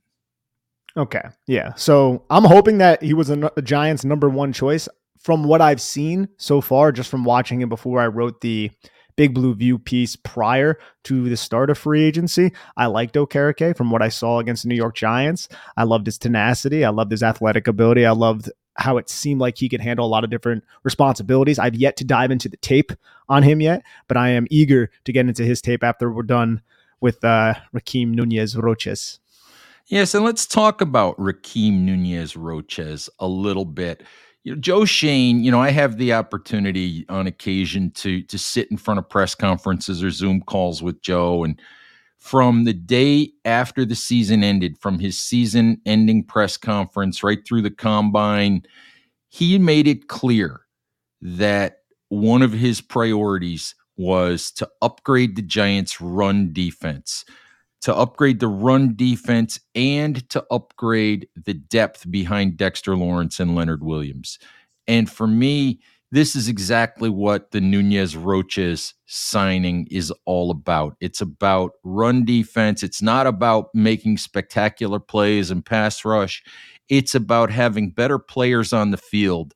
Okay. 0.97 1.23
Yeah. 1.47 1.75
So 1.75 2.25
I'm 2.31 2.45
hoping 2.45 2.79
that 2.79 3.03
he 3.03 3.13
was 3.13 3.29
a, 3.29 3.51
a 3.57 3.63
Giants 3.63 4.05
number 4.05 4.29
one 4.29 4.53
choice. 4.53 4.89
From 5.21 5.43
what 5.45 5.61
I've 5.61 5.81
seen 5.81 6.29
so 6.37 6.61
far, 6.61 6.93
just 6.93 7.11
from 7.11 7.25
watching 7.25 7.61
him 7.61 7.69
before 7.69 8.01
I 8.01 8.07
wrote 8.07 8.41
the 8.43 8.71
Big 9.17 9.35
Blue 9.35 9.55
View 9.55 9.79
piece 9.79 10.15
prior 10.17 10.79
to 11.05 11.29
the 11.29 11.37
start 11.37 11.71
of 11.71 11.79
free 11.79 12.05
agency. 12.05 12.53
I 12.77 12.87
liked 12.87 13.15
Okereke 13.15 13.77
from 13.77 13.91
what 13.91 14.03
I 14.03 14.09
saw 14.09 14.39
against 14.39 14.63
the 14.63 14.69
New 14.69 14.75
York 14.75 14.95
Giants. 14.95 15.49
I 15.77 15.85
loved 15.85 16.07
his 16.07 16.19
tenacity. 16.19 16.85
I 16.85 16.91
loved 16.91 17.11
his 17.11 17.23
athletic 17.23 17.67
ability. 17.67 18.07
I 18.07 18.13
loved 18.13 18.51
how 18.79 18.99
it 18.99 19.09
seemed 19.09 19.41
like 19.41 19.59
he 19.59 19.69
could 19.69 19.81
handle 19.81 20.07
a 20.07 20.09
lot 20.09 20.25
of 20.25 20.31
different 20.31 20.65
responsibilities. 20.83 21.59
I've 21.59 21.75
yet 21.75 21.97
to 21.97 22.05
dive 22.05 22.31
into 22.31 22.49
the 22.49 22.59
tape 22.59 22.93
on 23.29 23.43
him 23.43 23.61
yet, 23.61 23.83
but 24.07 24.17
I 24.17 24.31
am 24.31 24.47
eager 24.51 24.91
to 25.05 25.13
get 25.13 25.27
into 25.27 25.45
his 25.45 25.63
tape 25.63 25.83
after 25.83 26.13
we're 26.13 26.23
done 26.23 26.61
with 27.01 27.25
uh, 27.25 27.55
Rakeem 27.75 28.09
Nunez 28.09 28.57
Roches. 28.57 29.19
Yes, 29.87 30.15
and 30.15 30.25
let's 30.25 30.47
talk 30.47 30.81
about 30.81 31.17
Rakeem 31.17 31.83
Nunez 31.83 32.37
Roches 32.37 33.09
a 33.19 33.29
little 33.29 33.65
bit 33.65 34.03
you 34.47 34.55
know, 34.55 34.61
Joe 34.61 34.85
Schoen, 34.85 35.43
you 35.43 35.51
know, 35.51 35.61
I 35.61 35.71
have 35.71 35.97
the 35.97 36.13
opportunity 36.13 37.05
on 37.09 37.27
occasion 37.27 37.91
to 37.97 38.23
to 38.23 38.39
sit 38.39 38.71
in 38.71 38.77
front 38.77 38.99
of 38.99 39.09
press 39.09 39.35
conferences 39.35 40.05
or 40.05 40.11
Zoom 40.11 40.41
calls 40.41 40.85
with 40.85 41.03
Joe, 41.03 41.43
and 41.43 41.61
from 42.17 42.63
the 42.63 42.73
day 42.73 43.33
after 43.45 43.85
the 43.85 43.97
season 43.97 44.45
ended, 44.45 44.79
from 44.79 45.01
his 45.01 45.19
season 45.19 45.81
ending 45.85 46.23
press 46.23 46.57
conference 46.57 47.25
right 47.25 47.45
through 47.45 47.63
the 47.63 47.73
combine, 47.73 48.63
he 49.31 49.59
made 49.59 49.89
it 49.89 50.07
clear 50.07 50.61
that 51.21 51.79
one 52.09 52.43
of 52.43 52.53
his 52.53 52.81
priorities 52.81 53.75
was 53.97 54.53
to 54.53 54.71
upgrade 54.81 55.35
the 55.35 55.43
Giants' 55.43 56.01
run 56.01 56.53
defense, 56.53 57.25
to 57.87 57.95
upgrade 57.95 58.41
the 58.41 58.49
run 58.49 58.97
defense, 58.97 59.61
and 59.77 60.29
to 60.29 60.45
upgrade 60.51 61.29
the 61.37 61.55
depth 61.55 62.11
behind 62.11 62.57
Dexter 62.57 62.97
Lawrence 62.97 63.39
and 63.39 63.55
Leonard 63.55 63.85
Williams. 63.85 64.41
And 64.89 65.09
for 65.09 65.29
me, 65.29 65.79
this 66.11 66.35
is 66.35 66.49
exactly 66.49 67.09
what 67.09 67.53
the 67.53 67.61
Nunez 67.61 68.17
Roches 68.17 68.93
signing 69.07 69.87
is 69.89 70.13
all 70.25 70.51
about. 70.51 70.97
It's 70.99 71.21
about 71.21 71.75
run 71.85 72.25
defense. 72.25 72.83
It's 72.83 73.03
not 73.03 73.29
about 73.29 73.69
making 73.73 74.19
spectacular 74.19 74.99
plays 74.99 75.53
and 75.53 75.65
pass 75.65 76.05
rush. 76.05 76.43
It's 76.89 77.15
about 77.15 77.53
having 77.53 77.91
better 77.91 78.19
players 78.19 78.73
on 78.73 78.91
the 78.91 78.97
field 78.97 79.55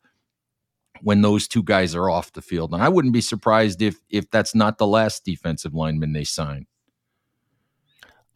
when 1.02 1.22
those 1.22 1.48
two 1.48 1.64
guys 1.64 1.96
are 1.96 2.08
off 2.08 2.32
the 2.34 2.42
field. 2.42 2.74
And 2.74 2.80
I 2.80 2.90
wouldn't 2.90 3.12
be 3.12 3.22
surprised 3.22 3.82
if 3.82 3.96
if 4.08 4.30
that's 4.30 4.54
not 4.54 4.78
the 4.78 4.86
last 4.86 5.24
defensive 5.24 5.74
lineman 5.74 6.12
they 6.12 6.22
sign. 6.22 6.68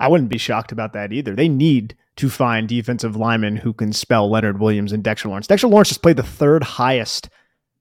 I 0.01 0.09
wouldn't 0.09 0.31
be 0.31 0.39
shocked 0.39 0.73
about 0.73 0.93
that 0.93 1.13
either. 1.13 1.35
They 1.35 1.49
need 1.49 1.97
to 2.17 2.31
find 2.31 2.69
defensive 2.69 3.17
linemen 3.17 3.57
who 3.57 3.73
can 3.73 3.93
spell 3.93 4.31
Leonard 4.31 4.61
Williams 4.61 4.93
and 4.93 5.03
Dexter 5.03 5.29
Lawrence. 5.29 5.47
Dexter 5.47 5.69
Lawrence 5.69 5.89
just 5.89 6.03
played 6.03 6.17
the 6.17 6.23
third 6.23 6.63
highest 6.63 7.29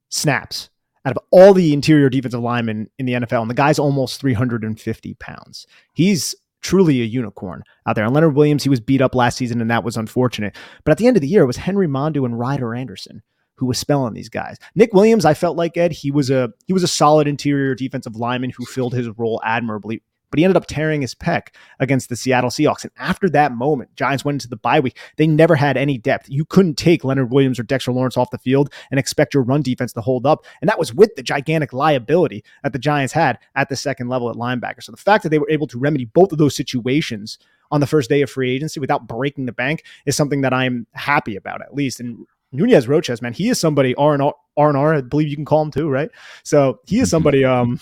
snaps 0.10 0.70
out 1.06 1.16
of 1.16 1.24
all 1.32 1.54
the 1.54 1.74
interior 1.74 2.10
defensive 2.10 2.40
linemen 2.40 2.90
in 2.98 3.06
the 3.06 3.14
NFL, 3.14 3.42
and 3.42 3.50
the 3.50 3.56
guy's 3.56 3.80
almost 3.80 4.22
350 4.22 5.14
pounds. 5.16 5.68
He's 5.94 6.34
truly 6.62 7.02
a 7.02 7.06
unicorn 7.06 7.64
out 7.86 7.96
there. 7.96 8.06
And 8.06 8.14
Leonard 8.14 8.36
Williams, 8.36 8.64
he 8.64 8.70
was 8.70 8.80
beat 8.80 9.02
up 9.02 9.16
last 9.16 9.38
season, 9.38 9.60
and 9.60 9.70
that 9.70 9.84
was 9.84 9.98
unfortunate. 9.98 10.56
But 10.84 10.92
at 10.92 10.98
the 10.98 11.08
end 11.08 11.18
of 11.18 11.22
the 11.22 11.28
year, 11.28 11.44
it 11.44 11.48
was 11.48 11.58
Henry 11.58 11.88
Mondeaux 11.88 12.26
and 12.26 12.40
Ryder 12.40 12.74
Anderson 12.74 13.22
who 13.56 13.68
was 13.68 13.78
spelling 13.78 14.14
these 14.14 14.30
guys. 14.30 14.58
Nick 14.76 14.94
Williams, 14.94 15.26
I 15.26 15.34
felt 15.34 15.58
like 15.58 15.78
Ed, 15.78 15.92
he 15.92 16.12
was 16.12 16.30
a 16.30 16.52
he 16.66 16.74
was 16.74 16.84
a 16.84 16.88
solid 16.88 17.28
interior 17.28 17.76
defensive 17.76 18.16
lineman 18.16 18.50
who 18.50 18.66
filled 18.66 18.94
his 18.94 19.08
role 19.18 19.40
admirably 19.44 20.02
but 20.34 20.40
he 20.40 20.46
ended 20.46 20.58
up 20.58 20.66
tearing 20.66 21.02
his 21.02 21.14
pec 21.14 21.50
against 21.80 22.10
the 22.10 22.16
Seattle 22.16 22.50
Seahawks. 22.50 22.82
And 22.82 22.92
after 22.98 23.30
that 23.30 23.52
moment, 23.52 23.96
Giants 23.96 24.26
went 24.26 24.38
into 24.38 24.48
the 24.48 24.56
bye 24.56 24.80
week. 24.80 24.98
They 25.18 25.28
never 25.28 25.54
had 25.54 25.78
any 25.78 26.00
depth. 26.00 26.28
You 26.28 26.44
couldn't 26.44 26.74
take 26.74 27.04
Leonard 27.04 27.32
Williams 27.32 27.60
or 27.60 27.64
Dexter 27.64 27.92
Lawrence 27.92 28.18
off 28.18 28.32
the 28.32 28.40
field 28.40 28.74
and 28.90 29.00
expect 29.00 29.36
your 29.36 29.44
run 29.44 29.62
defense 29.62 29.94
to 29.94 30.02
hold 30.02 30.26
up. 30.26 30.44
And 30.60 30.68
that 30.68 30.80
was 30.80 30.92
with 30.92 31.14
the 31.14 31.22
gigantic 31.22 31.72
liability 31.72 32.44
that 32.64 32.74
the 32.74 32.80
Giants 32.80 33.14
had 33.14 33.38
at 33.54 33.70
the 33.70 33.76
second 33.76 34.10
level 34.10 34.28
at 34.28 34.36
linebacker. 34.36 34.82
So 34.82 34.92
the 34.92 34.98
fact 34.98 35.22
that 35.22 35.30
they 35.30 35.38
were 35.38 35.52
able 35.52 35.68
to 35.68 35.78
remedy 35.78 36.06
both 36.06 36.32
of 36.32 36.40
those 36.40 36.56
situations 36.56 37.38
on 37.70 37.80
the 37.80 37.86
first 37.86 38.10
day 38.10 38.24
of 38.24 38.32
free 38.32 38.56
agency 38.56 38.80
without 38.80 39.06
breaking 39.06 39.46
the 39.46 39.52
bank 39.52 39.84
is 40.08 40.16
something 40.16 40.42
that 40.42 40.52
I'm 40.52 40.88
happy 40.94 41.36
about 41.36 41.62
at 41.62 41.76
least. 41.76 42.00
And 42.00 42.26
Nunez 42.52 42.88
Roches, 42.88 43.22
man, 43.22 43.34
he 43.34 43.50
is 43.50 43.60
somebody 43.60 43.94
R 43.94 44.16
and 44.16 44.24
R. 44.58 44.96
I 44.96 45.02
believe 45.02 45.28
you 45.28 45.36
can 45.36 45.46
call 45.46 45.62
him 45.62 45.70
too, 45.70 45.90
right? 45.90 46.10
So 46.42 46.80
he 46.88 47.02
is 47.02 47.12
somebody 47.12 47.46
um 47.46 47.80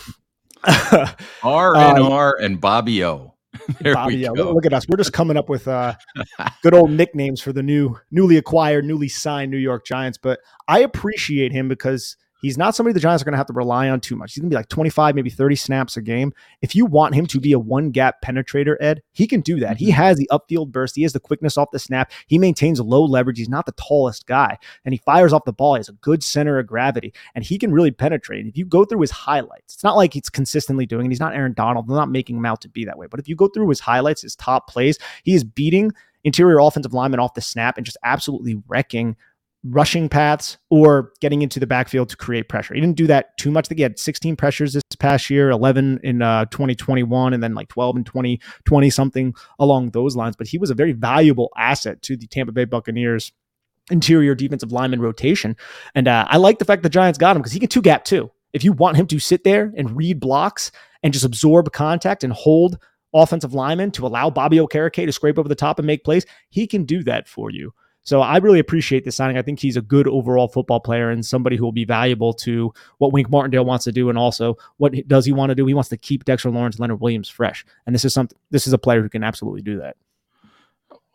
R 1.43 1.75
and 1.75 1.99
um, 1.99 2.11
R 2.11 2.37
and 2.39 2.59
Bobby 2.59 3.03
O. 3.03 3.35
There 3.81 3.93
Bobby 3.93 4.27
O. 4.27 4.33
Look 4.33 4.65
at 4.65 4.73
us. 4.73 4.87
We're 4.87 4.97
just 4.97 5.13
coming 5.13 5.37
up 5.37 5.49
with 5.49 5.67
uh, 5.67 5.95
good 6.63 6.73
old 6.73 6.91
nicknames 6.91 7.41
for 7.41 7.51
the 7.51 7.63
new, 7.63 7.97
newly 8.09 8.37
acquired, 8.37 8.85
newly 8.85 9.07
signed 9.07 9.51
New 9.51 9.57
York 9.57 9.85
Giants. 9.85 10.17
But 10.17 10.39
I 10.67 10.79
appreciate 10.79 11.51
him 11.51 11.67
because 11.67 12.15
He's 12.41 12.57
not 12.57 12.75
somebody 12.75 12.93
the 12.93 12.99
Giants 12.99 13.21
are 13.21 13.25
going 13.25 13.33
to 13.33 13.37
have 13.37 13.47
to 13.47 13.53
rely 13.53 13.89
on 13.89 14.01
too 14.01 14.15
much. 14.15 14.33
He's 14.33 14.41
going 14.41 14.49
to 14.49 14.53
be 14.53 14.57
like 14.57 14.69
25, 14.69 15.15
maybe 15.15 15.29
30 15.29 15.55
snaps 15.55 15.97
a 15.97 16.01
game. 16.01 16.33
If 16.61 16.75
you 16.75 16.85
want 16.85 17.13
him 17.13 17.27
to 17.27 17.39
be 17.39 17.53
a 17.53 17.59
one 17.59 17.91
gap 17.91 18.21
penetrator, 18.23 18.75
Ed, 18.81 19.03
he 19.11 19.27
can 19.27 19.41
do 19.41 19.59
that. 19.59 19.77
He 19.77 19.87
mm-hmm. 19.87 19.95
has 19.95 20.17
the 20.17 20.29
upfield 20.31 20.71
burst. 20.71 20.95
He 20.95 21.03
has 21.03 21.13
the 21.13 21.19
quickness 21.19 21.57
off 21.57 21.71
the 21.71 21.79
snap. 21.79 22.11
He 22.27 22.39
maintains 22.39 22.79
low 22.79 23.03
leverage. 23.03 23.37
He's 23.37 23.49
not 23.49 23.65
the 23.65 23.73
tallest 23.73 24.25
guy, 24.25 24.57
and 24.85 24.93
he 24.93 25.01
fires 25.05 25.33
off 25.33 25.45
the 25.45 25.53
ball. 25.53 25.75
He 25.75 25.79
has 25.79 25.89
a 25.89 25.93
good 25.93 26.23
center 26.23 26.57
of 26.57 26.67
gravity, 26.67 27.13
and 27.35 27.43
he 27.43 27.57
can 27.57 27.71
really 27.71 27.91
penetrate. 27.91 28.47
If 28.47 28.57
you 28.57 28.65
go 28.65 28.85
through 28.85 29.01
his 29.01 29.11
highlights, 29.11 29.75
it's 29.75 29.83
not 29.83 29.95
like 29.95 30.13
he's 30.13 30.29
consistently 30.29 30.85
doing 30.85 31.05
it. 31.05 31.09
He's 31.09 31.19
not 31.19 31.35
Aaron 31.35 31.53
Donald. 31.53 31.87
They're 31.87 31.95
not 31.97 32.09
making 32.09 32.37
him 32.37 32.45
out 32.45 32.61
to 32.61 32.69
be 32.69 32.85
that 32.85 32.97
way. 32.97 33.07
But 33.07 33.19
if 33.19 33.27
you 33.27 33.35
go 33.35 33.47
through 33.47 33.69
his 33.69 33.79
highlights, 33.79 34.23
his 34.23 34.35
top 34.35 34.67
plays, 34.67 34.97
he 35.23 35.33
is 35.33 35.43
beating 35.43 35.91
interior 36.23 36.59
offensive 36.59 36.93
linemen 36.93 37.19
off 37.19 37.33
the 37.33 37.41
snap 37.41 37.77
and 37.77 37.85
just 37.85 37.97
absolutely 38.03 38.61
wrecking 38.67 39.15
rushing 39.63 40.09
paths 40.09 40.57
or 40.69 41.11
getting 41.21 41.41
into 41.41 41.59
the 41.59 41.67
backfield 41.67 42.09
to 42.09 42.17
create 42.17 42.49
pressure. 42.49 42.73
He 42.73 42.81
didn't 42.81 42.97
do 42.97 43.07
that 43.07 43.37
too 43.37 43.51
much. 43.51 43.67
He 43.69 43.81
had 43.81 43.99
16 43.99 44.35
pressures 44.35 44.73
this 44.73 44.83
past 44.97 45.29
year, 45.29 45.49
11 45.51 45.99
in 46.03 46.21
uh, 46.21 46.45
2021, 46.45 47.33
and 47.33 47.43
then 47.43 47.53
like 47.53 47.67
12 47.67 47.97
in 47.97 48.03
2020, 48.03 48.89
something 48.89 49.35
along 49.59 49.91
those 49.91 50.15
lines. 50.15 50.35
But 50.35 50.47
he 50.47 50.57
was 50.57 50.69
a 50.69 50.75
very 50.75 50.93
valuable 50.93 51.51
asset 51.57 52.01
to 52.03 52.17
the 52.17 52.27
Tampa 52.27 52.51
Bay 52.51 52.65
Buccaneers 52.65 53.31
interior 53.89 54.33
defensive 54.35 54.71
lineman 54.71 55.01
rotation. 55.01 55.55
And 55.95 56.07
uh, 56.07 56.25
I 56.29 56.37
like 56.37 56.59
the 56.59 56.65
fact 56.65 56.83
the 56.83 56.89
Giants 56.89 57.17
got 57.17 57.35
him 57.35 57.41
because 57.41 57.51
he 57.51 57.59
can 57.59 57.69
two 57.69 57.81
gap 57.81 58.05
too. 58.05 58.31
If 58.53 58.63
you 58.63 58.73
want 58.73 58.97
him 58.97 59.07
to 59.07 59.19
sit 59.19 59.43
there 59.43 59.71
and 59.77 59.95
read 59.95 60.19
blocks 60.19 60.71
and 61.03 61.13
just 61.13 61.25
absorb 61.25 61.71
contact 61.71 62.23
and 62.23 62.33
hold 62.33 62.77
offensive 63.13 63.53
linemen 63.53 63.91
to 63.91 64.05
allow 64.05 64.29
Bobby 64.29 64.57
Okereke 64.57 65.05
to 65.05 65.11
scrape 65.11 65.37
over 65.37 65.49
the 65.49 65.55
top 65.55 65.79
and 65.79 65.85
make 65.85 66.03
plays, 66.03 66.25
he 66.49 66.67
can 66.67 66.85
do 66.85 67.03
that 67.03 67.27
for 67.27 67.49
you. 67.49 67.73
So 68.03 68.21
I 68.21 68.37
really 68.37 68.59
appreciate 68.59 69.05
this 69.05 69.15
signing. 69.15 69.37
I 69.37 69.41
think 69.41 69.59
he's 69.59 69.77
a 69.77 69.81
good 69.81 70.07
overall 70.07 70.47
football 70.47 70.79
player 70.79 71.09
and 71.09 71.25
somebody 71.25 71.55
who 71.55 71.63
will 71.63 71.71
be 71.71 71.85
valuable 71.85 72.33
to 72.33 72.73
what 72.97 73.13
Wink 73.13 73.29
Martindale 73.29 73.65
wants 73.65 73.85
to 73.85 73.91
do, 73.91 74.09
and 74.09 74.17
also 74.17 74.57
what 74.77 74.93
does 75.07 75.25
he 75.25 75.31
want 75.31 75.49
to 75.51 75.55
do? 75.55 75.65
He 75.65 75.73
wants 75.73 75.89
to 75.89 75.97
keep 75.97 76.25
Dexter 76.25 76.49
Lawrence, 76.49 76.79
Leonard 76.79 77.01
Williams 77.01 77.29
fresh, 77.29 77.65
and 77.85 77.93
this 77.93 78.03
is 78.05 78.13
something. 78.13 78.37
This 78.49 78.67
is 78.67 78.73
a 78.73 78.77
player 78.77 79.01
who 79.01 79.09
can 79.09 79.23
absolutely 79.23 79.61
do 79.61 79.77
that. 79.79 79.97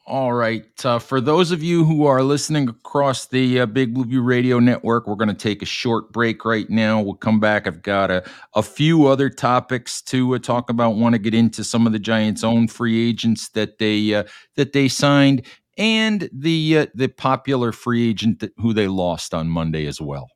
All 0.08 0.32
right. 0.32 0.64
Uh, 0.84 1.00
for 1.00 1.20
those 1.20 1.50
of 1.50 1.64
you 1.64 1.84
who 1.84 2.06
are 2.06 2.22
listening 2.22 2.68
across 2.68 3.26
the 3.26 3.62
uh, 3.62 3.66
Big 3.66 3.92
Blue 3.92 4.04
View 4.04 4.22
Radio 4.22 4.60
Network, 4.60 5.08
we're 5.08 5.16
going 5.16 5.26
to 5.26 5.34
take 5.34 5.62
a 5.62 5.66
short 5.66 6.12
break 6.12 6.44
right 6.44 6.70
now. 6.70 7.00
We'll 7.00 7.14
come 7.14 7.40
back. 7.40 7.66
I've 7.66 7.82
got 7.82 8.12
a, 8.12 8.24
a 8.54 8.62
few 8.62 9.08
other 9.08 9.28
topics 9.28 10.00
to 10.02 10.36
uh, 10.36 10.38
talk 10.38 10.70
about. 10.70 10.94
Want 10.94 11.16
to 11.16 11.18
get 11.18 11.34
into 11.34 11.64
some 11.64 11.88
of 11.88 11.92
the 11.92 11.98
Giants' 11.98 12.44
own 12.44 12.68
free 12.68 13.08
agents 13.08 13.48
that 13.48 13.78
they 13.78 14.14
uh, 14.14 14.22
that 14.54 14.72
they 14.72 14.86
signed, 14.86 15.42
and 15.76 16.28
the 16.32 16.78
uh, 16.78 16.86
the 16.94 17.08
popular 17.08 17.72
free 17.72 18.08
agent 18.08 18.40
that, 18.40 18.52
who 18.58 18.72
they 18.72 18.88
lost 18.88 19.34
on 19.34 19.48
Monday 19.48 19.86
as 19.86 20.00
well. 20.00 20.28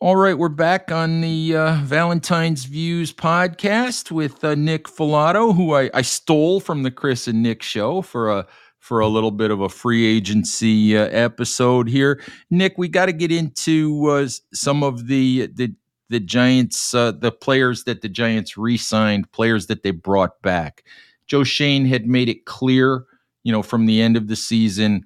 All 0.00 0.16
right, 0.16 0.36
we're 0.36 0.50
back 0.50 0.92
on 0.92 1.22
the 1.22 1.56
uh, 1.56 1.80
Valentine's 1.82 2.64
Views 2.64 3.12
podcast 3.12 4.10
with 4.10 4.44
uh, 4.44 4.54
Nick 4.54 4.84
Falato, 4.84 5.54
who 5.54 5.74
I, 5.74 5.88
I, 5.94 6.02
stole 6.02 6.60
from 6.60 6.82
the 6.82 6.90
Chris 6.90 7.26
and 7.26 7.42
Nick 7.42 7.62
show 7.62 8.02
for 8.02 8.30
a 8.30 8.46
for 8.80 9.00
a 9.00 9.08
little 9.08 9.30
bit 9.30 9.50
of 9.50 9.62
a 9.62 9.68
free 9.70 10.04
agency 10.04 10.94
uh, 10.94 11.06
episode 11.06 11.88
here. 11.88 12.20
Nick, 12.50 12.74
we 12.76 12.86
got 12.86 13.06
to 13.06 13.14
get 13.14 13.32
into 13.32 14.06
uh, 14.08 14.28
some 14.52 14.82
of 14.82 15.06
the 15.06 15.46
the 15.46 15.74
the 16.10 16.20
Giants, 16.20 16.92
uh, 16.92 17.12
the 17.12 17.32
players 17.32 17.84
that 17.84 18.02
the 18.02 18.10
Giants 18.10 18.58
re-signed, 18.58 19.32
players 19.32 19.68
that 19.68 19.82
they 19.82 19.90
brought 19.90 20.42
back. 20.42 20.84
Joe 21.26 21.44
Schoen 21.44 21.86
had 21.86 22.06
made 22.06 22.28
it 22.28 22.44
clear 22.44 23.06
you 23.44 23.52
know, 23.52 23.62
from 23.62 23.86
the 23.86 24.02
end 24.02 24.16
of 24.16 24.26
the 24.26 24.36
season 24.36 25.04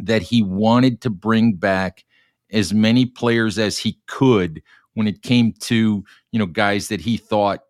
that 0.00 0.22
he 0.22 0.42
wanted 0.42 1.00
to 1.00 1.10
bring 1.10 1.54
back 1.54 2.04
as 2.52 2.72
many 2.72 3.04
players 3.04 3.58
as 3.58 3.78
he 3.78 3.98
could 4.06 4.62
when 4.94 5.06
it 5.08 5.22
came 5.22 5.52
to, 5.60 6.04
you 6.30 6.38
know, 6.38 6.46
guys 6.46 6.88
that 6.88 7.00
he 7.00 7.16
thought 7.16 7.60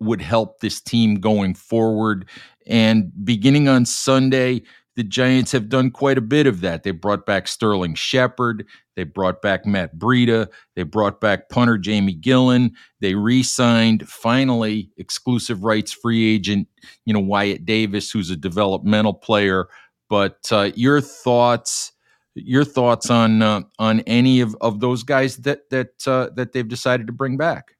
would 0.00 0.20
help 0.20 0.60
this 0.60 0.80
team 0.80 1.16
going 1.16 1.54
forward. 1.54 2.28
And 2.66 3.12
beginning 3.24 3.68
on 3.68 3.86
Sunday, 3.86 4.62
the 4.96 5.04
Giants 5.04 5.52
have 5.52 5.68
done 5.68 5.90
quite 5.90 6.18
a 6.18 6.22
bit 6.22 6.46
of 6.46 6.60
that. 6.62 6.82
They 6.82 6.90
brought 6.90 7.24
back 7.24 7.48
Sterling 7.48 7.94
Shepard. 7.94 8.66
They 8.96 9.04
brought 9.04 9.40
back 9.40 9.64
Matt 9.64 9.96
Breida. 9.96 10.48
They 10.74 10.82
brought 10.82 11.20
back 11.20 11.48
punter 11.48 11.78
Jamie 11.78 12.16
Gillan. 12.16 12.72
They 13.00 13.14
re-signed 13.14 14.08
finally 14.08 14.90
exclusive 14.96 15.62
rights 15.64 15.92
free 15.92 16.34
agent, 16.34 16.68
you 17.04 17.14
know, 17.14 17.20
Wyatt 17.20 17.64
Davis, 17.64 18.10
who's 18.10 18.30
a 18.30 18.36
developmental 18.36 19.14
player. 19.14 19.68
But 20.08 20.48
uh, 20.50 20.72
your 20.74 21.00
thoughts, 21.00 21.92
your 22.34 22.64
thoughts 22.64 23.10
on 23.10 23.42
uh, 23.42 23.62
on 23.78 24.00
any 24.00 24.40
of, 24.40 24.56
of 24.60 24.80
those 24.80 25.04
guys 25.04 25.36
that 25.38 25.70
that 25.70 26.06
uh, 26.06 26.30
that 26.34 26.52
they've 26.52 26.66
decided 26.66 27.06
to 27.06 27.12
bring 27.12 27.36
back? 27.36 27.76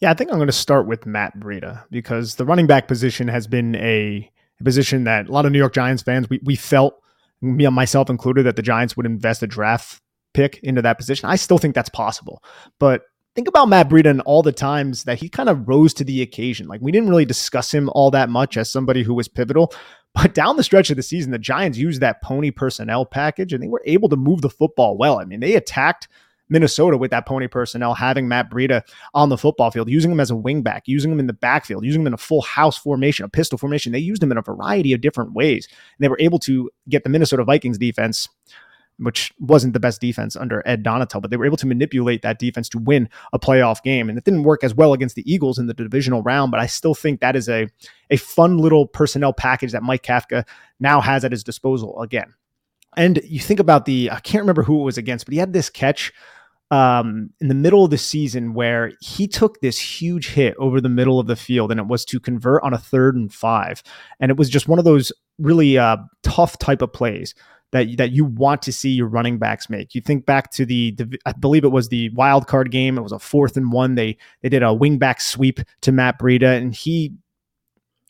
Yeah, 0.00 0.10
I 0.10 0.14
think 0.14 0.32
I'm 0.32 0.38
going 0.38 0.48
to 0.48 0.52
start 0.52 0.88
with 0.88 1.06
Matt 1.06 1.38
Breida 1.38 1.84
because 1.90 2.34
the 2.34 2.44
running 2.44 2.66
back 2.66 2.88
position 2.88 3.28
has 3.28 3.46
been 3.46 3.76
a 3.76 4.28
a 4.62 4.64
position 4.64 5.04
that 5.04 5.28
a 5.28 5.32
lot 5.32 5.44
of 5.44 5.52
New 5.52 5.58
York 5.58 5.74
Giants 5.74 6.02
fans 6.02 6.30
we 6.30 6.40
we 6.42 6.56
felt 6.56 7.00
me 7.40 7.68
myself 7.68 8.08
included 8.08 8.44
that 8.44 8.56
the 8.56 8.62
Giants 8.62 8.96
would 8.96 9.06
invest 9.06 9.42
a 9.42 9.46
draft 9.46 10.00
pick 10.32 10.58
into 10.62 10.80
that 10.82 10.96
position. 10.96 11.28
I 11.28 11.36
still 11.36 11.58
think 11.58 11.74
that's 11.74 11.90
possible, 11.90 12.42
but 12.78 13.02
think 13.34 13.48
about 13.48 13.68
Matt 13.68 13.88
Breida 13.88 14.10
and 14.10 14.20
all 14.22 14.42
the 14.42 14.52
times 14.52 15.04
that 15.04 15.18
he 15.18 15.28
kind 15.28 15.48
of 15.48 15.68
rose 15.68 15.92
to 15.94 16.04
the 16.04 16.22
occasion. 16.22 16.68
Like 16.68 16.80
we 16.80 16.92
didn't 16.92 17.10
really 17.10 17.24
discuss 17.24 17.72
him 17.72 17.90
all 17.90 18.10
that 18.12 18.28
much 18.28 18.56
as 18.56 18.70
somebody 18.70 19.02
who 19.02 19.14
was 19.14 19.28
pivotal, 19.28 19.74
but 20.14 20.34
down 20.34 20.56
the 20.56 20.62
stretch 20.62 20.90
of 20.90 20.96
the 20.96 21.02
season, 21.02 21.32
the 21.32 21.38
Giants 21.38 21.78
used 21.78 22.00
that 22.00 22.22
pony 22.22 22.50
personnel 22.50 23.04
package 23.04 23.52
and 23.52 23.62
they 23.62 23.68
were 23.68 23.82
able 23.84 24.08
to 24.08 24.16
move 24.16 24.42
the 24.42 24.50
football 24.50 24.96
well. 24.96 25.18
I 25.18 25.24
mean, 25.24 25.40
they 25.40 25.54
attacked 25.54 26.08
Minnesota 26.52 26.96
with 26.96 27.10
that 27.10 27.26
pony 27.26 27.48
personnel, 27.48 27.94
having 27.94 28.28
Matt 28.28 28.50
Breida 28.50 28.82
on 29.14 29.28
the 29.28 29.38
football 29.38 29.70
field, 29.70 29.90
using 29.90 30.12
him 30.12 30.20
as 30.20 30.30
a 30.30 30.34
wingback, 30.34 30.82
using 30.86 31.10
him 31.10 31.18
in 31.18 31.26
the 31.26 31.32
backfield, 31.32 31.84
using 31.84 32.02
him 32.02 32.06
in 32.06 32.14
a 32.14 32.18
full 32.18 32.42
house 32.42 32.78
formation, 32.78 33.24
a 33.24 33.28
pistol 33.28 33.58
formation. 33.58 33.92
They 33.92 33.98
used 33.98 34.22
him 34.22 34.30
in 34.30 34.38
a 34.38 34.42
variety 34.42 34.92
of 34.92 35.00
different 35.00 35.32
ways. 35.32 35.66
And 35.66 36.04
they 36.04 36.08
were 36.08 36.20
able 36.20 36.38
to 36.40 36.70
get 36.88 37.02
the 37.02 37.10
Minnesota 37.10 37.44
Vikings 37.44 37.78
defense 37.78 38.28
which 38.98 39.32
wasn't 39.40 39.72
the 39.72 39.80
best 39.80 40.00
defense 40.00 40.36
under 40.36 40.62
Ed 40.66 40.84
Donatell, 40.84 41.20
but 41.20 41.30
they 41.30 41.36
were 41.36 41.46
able 41.46 41.56
to 41.56 41.66
manipulate 41.66 42.22
that 42.22 42.38
defense 42.38 42.68
to 42.70 42.78
win 42.78 43.08
a 43.32 43.38
playoff 43.38 43.82
game. 43.82 44.08
And 44.08 44.18
it 44.18 44.24
didn't 44.24 44.42
work 44.44 44.62
as 44.62 44.74
well 44.74 44.92
against 44.92 45.16
the 45.16 45.32
Eagles 45.32 45.58
in 45.58 45.66
the 45.66 45.74
divisional 45.74 46.22
round, 46.22 46.50
but 46.50 46.60
I 46.60 46.66
still 46.66 46.94
think 46.94 47.20
that 47.20 47.36
is 47.36 47.48
a, 47.48 47.68
a 48.10 48.16
fun 48.16 48.58
little 48.58 48.86
personnel 48.86 49.32
package 49.32 49.72
that 49.72 49.82
Mike 49.82 50.02
Kafka 50.02 50.46
now 50.80 51.00
has 51.00 51.24
at 51.24 51.32
his 51.32 51.44
disposal 51.44 52.00
again. 52.00 52.34
And 52.96 53.20
you 53.24 53.40
think 53.40 53.60
about 53.60 53.86
the, 53.86 54.10
I 54.10 54.20
can't 54.20 54.42
remember 54.42 54.62
who 54.62 54.80
it 54.80 54.84
was 54.84 54.98
against, 54.98 55.24
but 55.24 55.32
he 55.32 55.38
had 55.38 55.52
this 55.52 55.70
catch 55.70 56.12
um, 56.72 57.28
in 57.38 57.48
the 57.48 57.54
middle 57.54 57.84
of 57.84 57.90
the 57.90 57.98
season 57.98 58.54
where 58.54 58.92
he 59.02 59.28
took 59.28 59.60
this 59.60 59.78
huge 59.78 60.30
hit 60.30 60.54
over 60.58 60.80
the 60.80 60.88
middle 60.88 61.20
of 61.20 61.26
the 61.26 61.36
field 61.36 61.70
and 61.70 61.78
it 61.78 61.86
was 61.86 62.02
to 62.06 62.18
convert 62.18 62.62
on 62.62 62.72
a 62.72 62.78
third 62.78 63.14
and 63.14 63.32
five. 63.32 63.82
And 64.18 64.30
it 64.30 64.38
was 64.38 64.48
just 64.48 64.68
one 64.68 64.78
of 64.78 64.86
those 64.86 65.12
really 65.38 65.76
uh, 65.76 65.98
tough 66.22 66.58
type 66.58 66.80
of 66.80 66.90
plays 66.90 67.34
that 67.72 67.98
that 67.98 68.12
you 68.12 68.24
want 68.24 68.62
to 68.62 68.72
see 68.72 68.88
your 68.88 69.06
running 69.06 69.36
backs 69.36 69.68
make. 69.68 69.94
You 69.94 70.00
think 70.00 70.24
back 70.24 70.50
to 70.52 70.64
the, 70.64 70.92
the, 70.92 71.18
I 71.26 71.32
believe 71.32 71.64
it 71.64 71.72
was 71.72 71.90
the 71.90 72.08
wild 72.10 72.46
card 72.46 72.70
game. 72.70 72.96
It 72.96 73.02
was 73.02 73.12
a 73.12 73.18
fourth 73.18 73.58
and 73.58 73.70
one. 73.70 73.94
They 73.94 74.16
they 74.40 74.48
did 74.48 74.62
a 74.62 74.72
wing 74.72 74.96
back 74.96 75.20
sweep 75.20 75.60
to 75.82 75.92
Matt 75.92 76.18
Breida, 76.18 76.56
and 76.56 76.74
he 76.74 77.14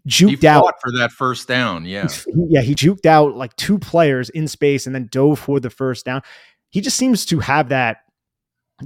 juked 0.07 0.43
he 0.43 0.47
out 0.47 0.75
for 0.81 0.93
that 0.99 1.11
first 1.11 1.49
down. 1.49 1.85
Yeah, 1.85 2.07
he, 2.09 2.47
yeah, 2.49 2.61
he 2.61 2.77
juked 2.77 3.07
out 3.07 3.37
like 3.37 3.57
two 3.57 3.81
players 3.81 4.31
in 4.31 4.47
space 4.47 4.87
and 4.87 4.95
then 4.95 5.09
dove 5.11 5.41
for 5.41 5.59
the 5.59 5.71
first 5.71 6.05
down. 6.05 6.23
He 6.71 6.81
just 6.81 6.97
seems 6.97 7.27
to 7.27 7.41
have 7.41 7.69
that 7.71 8.02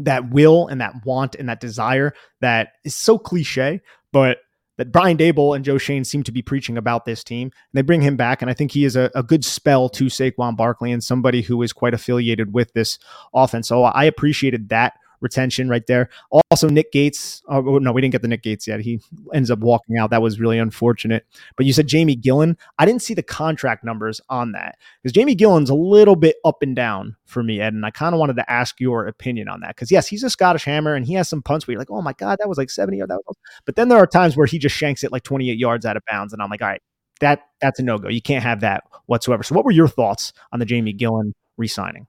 that 0.04 0.30
will 0.30 0.68
and 0.68 0.80
that 0.80 1.04
want 1.04 1.34
and 1.34 1.48
that 1.48 1.60
desire 1.60 2.14
that 2.40 2.70
is 2.84 2.94
so 2.94 3.18
cliche, 3.18 3.80
but 4.12 4.38
that 4.78 4.92
Brian 4.92 5.16
Daboll 5.16 5.56
and 5.56 5.64
Joe 5.64 5.78
Schoen 5.78 6.04
seem 6.04 6.22
to 6.24 6.32
be 6.32 6.42
preaching 6.42 6.76
about 6.76 7.04
this 7.04 7.24
team. 7.24 7.46
And 7.46 7.52
they 7.72 7.82
bring 7.82 8.02
him 8.02 8.16
back, 8.16 8.42
and 8.42 8.50
I 8.50 8.54
think 8.54 8.72
he 8.72 8.84
is 8.84 8.94
a, 8.96 9.10
a, 9.14 9.22
good 9.22 9.44
spell 9.44 9.88
to 9.90 10.04
Saquon 10.04 10.56
Barkley 10.56 10.92
and 10.92 11.02
somebody 11.02 11.42
who 11.42 11.62
is 11.62 11.72
quite 11.72 11.94
affiliated 11.94 12.52
with 12.52 12.72
this 12.74 12.98
offense. 13.34 13.68
So 13.68 13.84
I 13.84 14.04
appreciated 14.04 14.68
that 14.68 14.94
retention 15.26 15.68
right 15.68 15.86
there. 15.86 16.08
Also, 16.50 16.68
Nick 16.68 16.92
Gates. 16.92 17.42
Uh, 17.48 17.58
oh, 17.58 17.78
no, 17.78 17.90
we 17.90 18.00
didn't 18.00 18.12
get 18.12 18.22
the 18.22 18.28
Nick 18.28 18.42
Gates 18.42 18.66
yet. 18.66 18.80
He 18.80 19.00
ends 19.34 19.50
up 19.50 19.58
walking 19.58 19.98
out. 19.98 20.10
That 20.10 20.22
was 20.22 20.38
really 20.38 20.58
unfortunate. 20.58 21.26
But 21.56 21.66
you 21.66 21.72
said 21.72 21.88
Jamie 21.88 22.16
Gillan. 22.16 22.56
I 22.78 22.86
didn't 22.86 23.02
see 23.02 23.14
the 23.14 23.22
contract 23.22 23.84
numbers 23.84 24.20
on 24.28 24.52
that 24.52 24.78
because 25.02 25.12
Jamie 25.12 25.34
Gillan's 25.34 25.70
a 25.70 25.74
little 25.74 26.16
bit 26.16 26.36
up 26.44 26.62
and 26.62 26.76
down 26.76 27.16
for 27.24 27.42
me, 27.42 27.60
Ed. 27.60 27.74
And 27.74 27.84
I 27.84 27.90
kind 27.90 28.14
of 28.14 28.20
wanted 28.20 28.36
to 28.36 28.50
ask 28.50 28.80
your 28.80 29.06
opinion 29.06 29.48
on 29.48 29.60
that 29.60 29.74
because 29.74 29.90
yes, 29.90 30.06
he's 30.06 30.22
a 30.22 30.30
Scottish 30.30 30.64
Hammer 30.64 30.94
and 30.94 31.04
he 31.04 31.14
has 31.14 31.28
some 31.28 31.42
punts 31.42 31.66
where 31.66 31.72
you're 31.72 31.80
like, 31.80 31.90
oh 31.90 32.02
my 32.02 32.12
god, 32.12 32.38
that 32.40 32.48
was 32.48 32.58
like 32.58 32.70
seventy 32.70 33.00
or 33.02 33.06
that 33.06 33.20
was. 33.26 33.36
But 33.64 33.76
then 33.76 33.88
there 33.88 33.98
are 33.98 34.06
times 34.06 34.36
where 34.36 34.46
he 34.46 34.58
just 34.58 34.76
shanks 34.76 35.02
it 35.04 35.12
like 35.12 35.24
28 35.24 35.58
yards 35.58 35.84
out 35.84 35.96
of 35.96 36.02
bounds, 36.08 36.32
and 36.32 36.40
I'm 36.40 36.50
like, 36.50 36.62
all 36.62 36.68
right, 36.68 36.82
that 37.20 37.40
that's 37.60 37.78
a 37.80 37.82
no 37.82 37.98
go. 37.98 38.08
You 38.08 38.22
can't 38.22 38.42
have 38.44 38.60
that 38.60 38.84
whatsoever. 39.06 39.42
So, 39.42 39.54
what 39.54 39.64
were 39.64 39.70
your 39.70 39.88
thoughts 39.88 40.32
on 40.52 40.58
the 40.58 40.66
Jamie 40.66 40.94
Gillan 40.94 41.32
re-signing? 41.56 42.06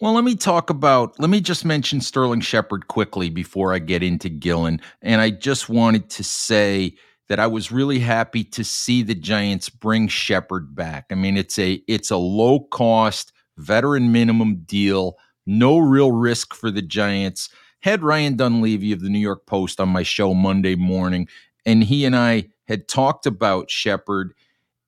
Well, 0.00 0.14
let 0.14 0.24
me 0.24 0.34
talk 0.34 0.70
about, 0.70 1.20
let 1.20 1.28
me 1.28 1.40
just 1.42 1.64
mention 1.64 2.00
Sterling 2.00 2.40
Shepard 2.40 2.88
quickly 2.88 3.28
before 3.28 3.74
I 3.74 3.78
get 3.78 4.02
into 4.02 4.30
Gillan. 4.30 4.80
And 5.02 5.20
I 5.20 5.28
just 5.28 5.68
wanted 5.68 6.08
to 6.10 6.24
say 6.24 6.94
that 7.28 7.38
I 7.38 7.46
was 7.46 7.70
really 7.70 7.98
happy 7.98 8.42
to 8.44 8.64
see 8.64 9.02
the 9.02 9.14
Giants 9.14 9.68
bring 9.68 10.08
Shepard 10.08 10.74
back. 10.74 11.06
I 11.10 11.16
mean, 11.16 11.36
it's 11.36 11.58
a 11.58 11.82
it's 11.86 12.10
a 12.10 12.16
low 12.16 12.60
cost 12.60 13.32
veteran 13.58 14.10
minimum 14.10 14.62
deal, 14.64 15.18
no 15.46 15.76
real 15.78 16.12
risk 16.12 16.54
for 16.54 16.70
the 16.70 16.82
Giants. 16.82 17.50
Had 17.82 18.02
Ryan 18.02 18.36
Dunleavy 18.36 18.92
of 18.92 19.00
the 19.02 19.10
New 19.10 19.18
York 19.18 19.46
Post 19.46 19.80
on 19.80 19.90
my 19.90 20.02
show 20.02 20.32
Monday 20.32 20.76
morning, 20.76 21.28
and 21.66 21.84
he 21.84 22.06
and 22.06 22.16
I 22.16 22.48
had 22.68 22.88
talked 22.88 23.26
about 23.26 23.70
Shepard. 23.70 24.32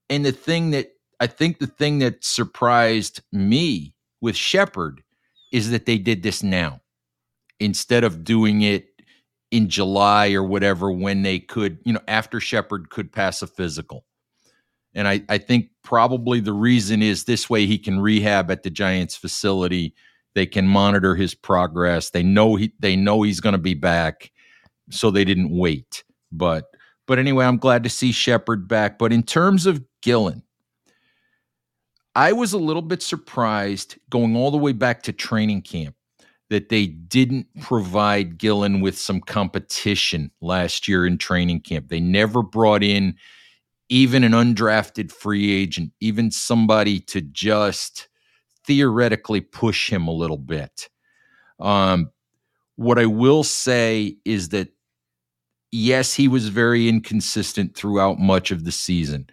And 0.08 0.24
the 0.24 0.32
thing 0.32 0.70
that 0.70 0.94
I 1.20 1.26
think 1.26 1.58
the 1.58 1.66
thing 1.66 1.98
that 2.00 2.24
surprised 2.24 3.20
me 3.30 3.91
with 4.22 4.36
Shepard 4.36 5.02
is 5.52 5.70
that 5.70 5.84
they 5.84 5.98
did 5.98 6.22
this 6.22 6.42
now 6.42 6.80
instead 7.60 8.04
of 8.04 8.24
doing 8.24 8.62
it 8.62 8.86
in 9.50 9.68
July 9.68 10.32
or 10.32 10.42
whatever 10.42 10.90
when 10.90 11.22
they 11.22 11.38
could, 11.38 11.78
you 11.84 11.92
know, 11.92 12.00
after 12.08 12.40
Shepard 12.40 12.88
could 12.88 13.12
pass 13.12 13.42
a 13.42 13.46
physical. 13.46 14.06
And 14.94 15.06
I, 15.06 15.22
I 15.28 15.38
think 15.38 15.68
probably 15.84 16.40
the 16.40 16.52
reason 16.54 17.02
is 17.02 17.24
this 17.24 17.50
way 17.50 17.66
he 17.66 17.78
can 17.78 18.00
rehab 18.00 18.50
at 18.50 18.62
the 18.62 18.70
Giants 18.70 19.16
facility. 19.16 19.94
They 20.34 20.46
can 20.46 20.66
monitor 20.66 21.14
his 21.14 21.34
progress. 21.34 22.10
They 22.10 22.22
know 22.22 22.56
he 22.56 22.72
they 22.78 22.96
know 22.96 23.22
he's 23.22 23.40
going 23.40 23.52
to 23.52 23.58
be 23.58 23.74
back, 23.74 24.30
so 24.90 25.10
they 25.10 25.24
didn't 25.24 25.50
wait. 25.50 26.04
But 26.30 26.64
but 27.06 27.18
anyway, 27.18 27.44
I'm 27.44 27.58
glad 27.58 27.84
to 27.84 27.90
see 27.90 28.12
Shepard 28.12 28.68
back. 28.68 28.98
But 28.98 29.12
in 29.12 29.22
terms 29.22 29.66
of 29.66 29.82
Gillan, 30.02 30.42
I 32.14 32.32
was 32.32 32.52
a 32.52 32.58
little 32.58 32.82
bit 32.82 33.02
surprised 33.02 33.98
going 34.10 34.36
all 34.36 34.50
the 34.50 34.58
way 34.58 34.72
back 34.72 35.02
to 35.04 35.12
training 35.12 35.62
camp 35.62 35.96
that 36.50 36.68
they 36.68 36.86
didn't 36.86 37.46
provide 37.62 38.38
Gillan 38.38 38.82
with 38.82 38.98
some 38.98 39.20
competition 39.20 40.30
last 40.42 40.86
year 40.86 41.06
in 41.06 41.16
training 41.16 41.62
camp. 41.62 41.88
They 41.88 42.00
never 42.00 42.42
brought 42.42 42.82
in 42.82 43.16
even 43.88 44.24
an 44.24 44.32
undrafted 44.32 45.10
free 45.10 45.50
agent, 45.52 45.92
even 46.00 46.30
somebody 46.30 47.00
to 47.00 47.22
just 47.22 48.08
theoretically 48.66 49.40
push 49.40 49.90
him 49.90 50.06
a 50.06 50.12
little 50.12 50.38
bit. 50.38 50.90
Um, 51.58 52.10
what 52.76 52.98
I 52.98 53.06
will 53.06 53.44
say 53.44 54.16
is 54.24 54.50
that, 54.50 54.68
yes, 55.70 56.12
he 56.12 56.28
was 56.28 56.48
very 56.48 56.88
inconsistent 56.88 57.74
throughout 57.74 58.18
much 58.18 58.50
of 58.50 58.64
the 58.64 58.72
season. 58.72 59.28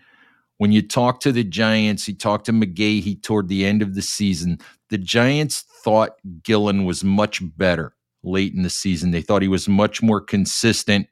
When 0.59 0.73
you 0.73 0.81
talk 0.81 1.21
to 1.21 1.31
the 1.31 1.45
Giants, 1.45 2.07
you 2.07 2.13
talk 2.13 2.43
to 2.43 2.51
McGahee 2.51 3.23
toward 3.23 3.47
the 3.47 3.65
end 3.65 3.81
of 3.81 3.95
the 3.95 4.01
season, 4.01 4.59
the 4.89 4.97
Giants 4.97 5.63
thought 5.83 6.17
Gillan 6.41 6.85
was 6.85 7.01
much 7.01 7.41
better 7.57 7.95
late 8.23 8.53
in 8.53 8.63
the 8.63 8.69
season. 8.69 9.11
They 9.11 9.21
thought 9.21 9.41
he 9.41 9.47
was 9.47 9.69
much 9.69 10.03
more 10.03 10.19
consistent 10.19 11.07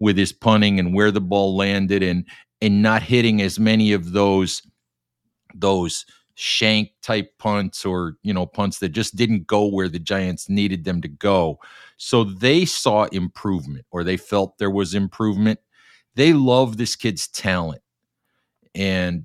with 0.00 0.16
his 0.16 0.32
punting 0.32 0.78
and 0.78 0.94
where 0.94 1.10
the 1.10 1.20
ball 1.20 1.54
landed 1.54 2.02
and 2.02 2.24
and 2.62 2.80
not 2.82 3.02
hitting 3.02 3.42
as 3.42 3.60
many 3.60 3.92
of 3.92 4.12
those 4.12 4.62
those 5.54 6.06
shank 6.34 6.90
type 7.02 7.30
punts 7.38 7.84
or 7.84 8.16
you 8.22 8.32
know 8.32 8.46
punts 8.46 8.78
that 8.78 8.90
just 8.90 9.14
didn't 9.14 9.46
go 9.46 9.66
where 9.66 9.90
the 9.90 9.98
Giants 9.98 10.48
needed 10.48 10.84
them 10.84 11.02
to 11.02 11.08
go. 11.08 11.58
So 11.98 12.24
they 12.24 12.64
saw 12.64 13.04
improvement 13.04 13.84
or 13.90 14.04
they 14.04 14.16
felt 14.16 14.56
there 14.56 14.70
was 14.70 14.94
improvement. 14.94 15.60
They 16.14 16.32
love 16.32 16.78
this 16.78 16.96
kid's 16.96 17.28
talent. 17.28 17.82
And 18.76 19.24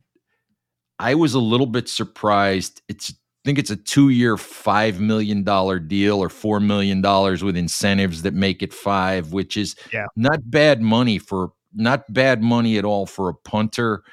I 0.97 1.15
was 1.15 1.33
a 1.33 1.39
little 1.39 1.67
bit 1.67 1.89
surprised. 1.89 2.81
It's 2.87 3.11
I 3.11 3.49
think 3.49 3.57
it's 3.57 3.71
a 3.71 3.75
two-year, 3.75 4.37
five 4.37 4.99
million 4.99 5.43
dollar 5.43 5.79
deal 5.79 6.19
or 6.19 6.29
four 6.29 6.59
million 6.59 7.01
dollars 7.01 7.43
with 7.43 7.57
incentives 7.57 8.21
that 8.21 8.35
make 8.35 8.61
it 8.61 8.71
five, 8.71 9.33
which 9.33 9.57
is 9.57 9.75
yeah. 9.91 10.05
not 10.15 10.49
bad 10.49 10.81
money 10.81 11.17
for 11.17 11.51
not 11.73 12.11
bad 12.13 12.43
money 12.43 12.77
at 12.77 12.85
all 12.85 13.07
for 13.07 13.29
a 13.29 13.33
punter. 13.33 14.03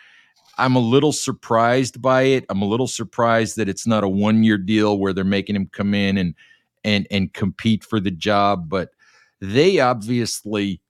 I'm 0.56 0.76
a 0.76 0.80
little 0.80 1.12
surprised 1.12 2.00
by 2.00 2.22
it. 2.22 2.46
I'm 2.48 2.62
a 2.62 2.66
little 2.66 2.86
surprised 2.86 3.56
that 3.58 3.68
it's 3.68 3.86
not 3.86 4.02
a 4.02 4.08
one-year 4.08 4.58
deal 4.58 4.98
where 4.98 5.12
they're 5.12 5.24
making 5.24 5.56
him 5.56 5.68
come 5.70 5.92
in 5.92 6.16
and 6.16 6.34
and 6.82 7.06
and 7.10 7.32
compete 7.32 7.84
for 7.84 8.00
the 8.00 8.10
job. 8.10 8.70
But 8.70 8.90
they 9.42 9.78
obviously 9.78 10.80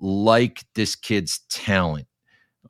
like 0.00 0.62
this 0.74 0.94
kid's 0.94 1.40
talent 1.50 2.06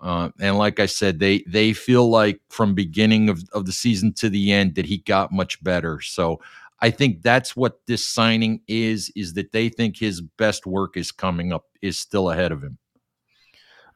uh, 0.00 0.30
and 0.40 0.58
like 0.58 0.80
I 0.80 0.86
said, 0.86 1.18
they 1.18 1.44
they 1.46 1.72
feel 1.72 2.08
like 2.08 2.40
from 2.48 2.74
beginning 2.74 3.28
of, 3.28 3.42
of 3.52 3.66
the 3.66 3.72
season 3.72 4.12
to 4.14 4.28
the 4.28 4.52
end 4.52 4.74
that 4.76 4.86
he 4.86 4.98
got 4.98 5.32
much 5.32 5.62
better. 5.62 6.00
So 6.00 6.40
I 6.80 6.90
think 6.90 7.22
that's 7.22 7.56
what 7.56 7.80
this 7.86 8.06
signing 8.06 8.60
is, 8.68 9.10
is 9.16 9.34
that 9.34 9.52
they 9.52 9.68
think 9.68 9.98
his 9.98 10.20
best 10.20 10.66
work 10.66 10.96
is 10.96 11.10
coming 11.10 11.52
up, 11.52 11.64
is 11.82 11.98
still 11.98 12.30
ahead 12.30 12.52
of 12.52 12.62
him. 12.62 12.78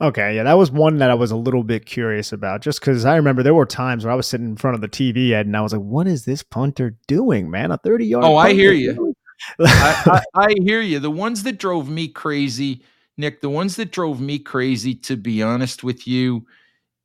Okay, 0.01 0.35
yeah, 0.35 0.43
that 0.43 0.55
was 0.55 0.73
one 0.73 0.99
that 0.99 1.11
I 1.11 1.15
was 1.15 1.31
a 1.31 1.37
little 1.37 1.63
bit 1.63 1.87
curious 1.87 2.33
about, 2.33 2.61
just 2.61 2.81
because 2.81 3.05
I 3.05 3.15
remember 3.15 3.45
there 3.45 3.55
were 3.55 3.67
times 3.67 4.05
where 4.05 4.13
I 4.13 4.17
was 4.17 4.27
sitting 4.27 4.49
in 4.49 4.57
front 4.57 4.75
of 4.75 4.81
the 4.81 4.89
TV, 4.89 5.31
Ed, 5.31 5.47
and 5.47 5.57
I 5.57 5.61
was 5.61 5.73
like, 5.73 5.83
"What 5.83 6.09
is 6.09 6.25
this 6.25 6.43
punter 6.43 6.97
doing, 7.07 7.49
man? 7.49 7.71
A 7.71 7.79
thirty-yard?" 7.79 8.25
Oh, 8.25 8.37
I 8.37 8.53
hear 8.53 8.73
you. 8.73 9.15
I, 9.61 10.23
I, 10.35 10.45
I 10.47 10.55
hear 10.61 10.81
you. 10.81 10.99
The 10.99 11.11
ones 11.11 11.45
that 11.45 11.59
drove 11.59 11.89
me 11.89 12.09
crazy 12.09 12.83
Nick, 13.19 13.41
the 13.41 13.51
ones 13.51 13.77
that 13.77 13.93
drove 13.93 14.21
me 14.21 14.39
crazy, 14.39 14.95
to 14.95 15.17
be 15.17 15.43
honest 15.43 15.85
with 15.85 16.07
you, 16.09 16.47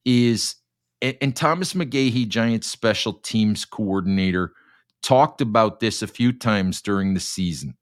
is 0.06 0.56
and 1.02 1.36
Thomas 1.36 1.74
McGahee, 1.74 2.28
Giants 2.28 2.68
special 2.68 3.14
teams 3.14 3.66
coordinator, 3.66 4.54
talked 5.04 5.42
about 5.42 5.80
this 5.80 6.02
a 6.02 6.08
few 6.08 6.34
times 6.34 6.82
during 6.82 7.14
the 7.14 7.20
season. 7.20 7.76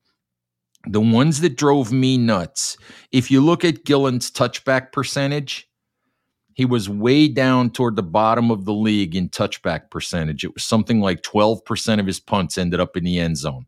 The 0.88 1.01
ones 1.01 1.41
that 1.41 1.57
drove 1.57 1.91
me 1.93 2.17
nuts, 2.17 2.77
if 3.11 3.31
you 3.31 3.41
look 3.41 3.65
at 3.65 3.85
Gillan's 3.85 4.31
touchback 4.31 4.91
percentage, 4.91 5.69
he 6.53 6.65
was 6.65 6.89
way 6.89 7.27
down 7.27 7.71
toward 7.71 7.95
the 7.97 8.03
bottom 8.03 8.51
of 8.51 8.65
the 8.65 8.73
league 8.73 9.15
in 9.15 9.29
touchback 9.29 9.91
percentage. 9.91 10.43
It 10.43 10.53
was 10.53 10.63
something 10.65 11.01
like 11.01 11.21
12% 11.23 11.99
of 11.99 12.07
his 12.07 12.19
punts 12.19 12.57
ended 12.57 12.79
up 12.81 12.97
in 12.97 13.03
the 13.05 13.19
end 13.19 13.38
zone. 13.38 13.65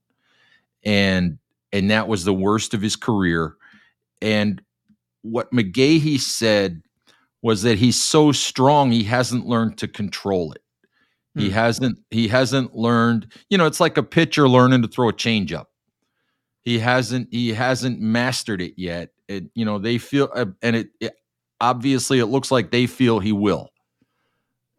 and 0.84 1.40
and 1.74 1.92
that 1.92 2.08
was 2.08 2.26
the 2.26 2.34
worst 2.34 2.74
of 2.74 2.82
his 2.82 2.96
career. 2.96 3.56
And 4.22 4.62
what 5.22 5.52
McGahee 5.52 6.20
said 6.20 6.82
was 7.42 7.62
that 7.64 7.78
he's 7.78 8.02
so 8.02 8.32
strong 8.32 8.92
he 8.92 9.04
hasn't 9.04 9.46
learned 9.46 9.78
to 9.80 9.88
control 9.88 10.52
it. 10.54 10.62
He 11.36 11.48
hmm. 11.48 11.54
hasn't 11.54 12.00
he 12.10 12.28
hasn't 12.28 12.76
learned, 12.76 13.32
you 13.50 13.58
know, 13.58 13.66
it's 13.66 13.80
like 13.80 13.98
a 13.98 14.04
pitcher 14.04 14.50
learning 14.50 14.82
to 14.82 14.88
throw 14.88 15.10
a 15.10 15.14
changeup. 15.14 15.66
He 16.62 16.80
hasn't 16.80 17.30
he 17.32 17.54
hasn't 17.54 18.00
mastered 18.00 18.62
it 18.62 18.74
yet. 18.76 19.10
It, 19.28 19.46
you 19.54 19.66
know, 19.66 19.78
they 19.78 19.98
feel 19.98 20.30
uh, 20.34 20.48
and 20.62 20.76
it, 20.76 20.90
it 21.00 21.14
obviously 21.62 22.20
it 22.20 22.26
looks 22.28 22.52
like 22.52 22.72
they 22.72 22.88
feel 22.88 23.20
he 23.20 23.32
will 23.32 23.70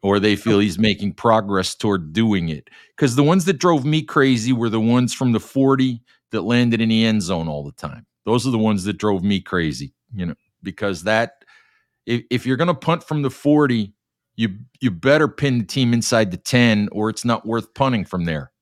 or 0.02 0.20
they 0.20 0.36
feel 0.36 0.58
he's 0.58 0.78
making 0.78 1.12
progress 1.12 1.74
toward 1.74 2.12
doing 2.12 2.48
it. 2.48 2.68
Because 2.96 3.16
the 3.16 3.22
ones 3.22 3.44
that 3.46 3.58
drove 3.58 3.84
me 3.84 4.02
crazy 4.02 4.52
were 4.52 4.70
the 4.70 4.80
ones 4.80 5.12
from 5.12 5.32
the 5.32 5.40
40 5.40 6.00
that 6.30 6.42
landed 6.42 6.80
in 6.80 6.88
the 6.88 7.04
end 7.04 7.22
zone 7.22 7.48
all 7.48 7.64
the 7.64 7.72
time. 7.72 8.06
Those 8.28 8.46
are 8.46 8.50
the 8.50 8.58
ones 8.58 8.84
that 8.84 8.98
drove 8.98 9.24
me 9.24 9.40
crazy, 9.40 9.94
you 10.12 10.26
know, 10.26 10.34
because 10.62 11.04
that 11.04 11.44
if, 12.04 12.24
if 12.30 12.44
you're 12.44 12.58
going 12.58 12.68
to 12.68 12.74
punt 12.74 13.02
from 13.02 13.22
the 13.22 13.30
40, 13.30 13.94
you 14.36 14.50
you 14.82 14.90
better 14.90 15.28
pin 15.28 15.60
the 15.60 15.64
team 15.64 15.94
inside 15.94 16.30
the 16.30 16.36
10 16.36 16.90
or 16.92 17.08
it's 17.08 17.24
not 17.24 17.46
worth 17.46 17.72
punting 17.72 18.04
from 18.04 18.26
there. 18.26 18.52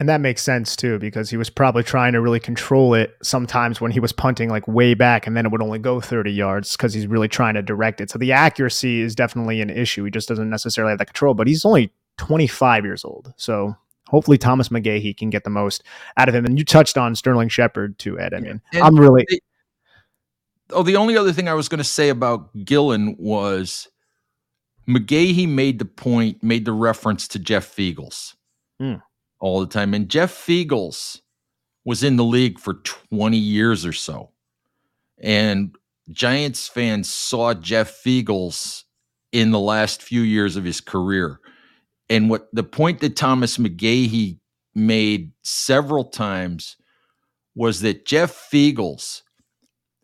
And 0.00 0.08
that 0.08 0.20
makes 0.20 0.42
sense 0.42 0.74
too, 0.74 0.98
because 0.98 1.30
he 1.30 1.36
was 1.36 1.48
probably 1.48 1.84
trying 1.84 2.12
to 2.14 2.20
really 2.20 2.40
control 2.40 2.92
it 2.92 3.16
sometimes 3.22 3.80
when 3.80 3.92
he 3.92 4.00
was 4.00 4.12
punting 4.12 4.50
like 4.50 4.66
way 4.66 4.94
back 4.94 5.28
and 5.28 5.36
then 5.36 5.46
it 5.46 5.52
would 5.52 5.62
only 5.62 5.78
go 5.78 6.00
30 6.00 6.32
yards 6.32 6.76
because 6.76 6.92
he's 6.92 7.06
really 7.06 7.28
trying 7.28 7.54
to 7.54 7.62
direct 7.62 8.00
it. 8.00 8.10
So 8.10 8.18
the 8.18 8.32
accuracy 8.32 9.00
is 9.00 9.14
definitely 9.14 9.60
an 9.60 9.70
issue. 9.70 10.02
He 10.02 10.10
just 10.10 10.28
doesn't 10.28 10.50
necessarily 10.50 10.90
have 10.90 10.98
that 10.98 11.06
control, 11.06 11.34
but 11.34 11.46
he's 11.46 11.64
only 11.64 11.92
25 12.18 12.84
years 12.84 13.04
old. 13.04 13.32
So 13.36 13.76
hopefully 14.08 14.38
Thomas 14.38 14.68
McGahee 14.68 15.16
can 15.16 15.30
get 15.30 15.44
the 15.44 15.50
most 15.50 15.82
out 16.16 16.28
of 16.28 16.34
him. 16.34 16.44
And 16.44 16.58
you 16.58 16.64
touched 16.64 16.96
on 16.96 17.14
Sterling 17.14 17.48
Shepard 17.48 17.98
too, 17.98 18.18
Ed. 18.18 18.34
I 18.34 18.40
mean, 18.40 18.60
and 18.72 18.82
I'm 18.82 18.96
really. 18.96 19.26
Oh, 20.70 20.82
the 20.82 20.96
only 20.96 21.16
other 21.16 21.32
thing 21.32 21.48
I 21.48 21.54
was 21.54 21.68
going 21.68 21.78
to 21.78 21.84
say 21.84 22.08
about 22.08 22.54
Gillan 22.56 23.16
was 23.18 23.86
McGahee 24.88 25.48
made 25.48 25.78
the 25.78 25.84
point, 25.84 26.42
made 26.42 26.64
the 26.64 26.72
reference 26.72 27.28
to 27.28 27.38
Jeff 27.38 27.74
Feagles. 27.74 28.34
Mm 28.82 29.00
all 29.38 29.60
the 29.60 29.66
time. 29.66 29.94
And 29.94 30.08
Jeff 30.08 30.34
Feagles 30.34 31.20
was 31.84 32.02
in 32.02 32.16
the 32.16 32.24
league 32.24 32.58
for 32.58 32.74
20 32.74 33.36
years 33.36 33.86
or 33.86 33.92
so. 33.92 34.30
And 35.18 35.76
Giants 36.10 36.68
fans 36.68 37.08
saw 37.08 37.54
Jeff 37.54 38.02
Feagles 38.02 38.84
in 39.32 39.50
the 39.50 39.60
last 39.60 40.02
few 40.02 40.22
years 40.22 40.56
of 40.56 40.64
his 40.64 40.80
career. 40.80 41.40
And 42.08 42.30
what 42.30 42.48
the 42.52 42.62
point 42.62 43.00
that 43.00 43.16
Thomas 43.16 43.58
McGahee 43.58 44.38
made 44.74 45.32
several 45.42 46.04
times 46.04 46.76
was 47.54 47.80
that 47.80 48.06
Jeff 48.06 48.48
Feagles, 48.52 49.22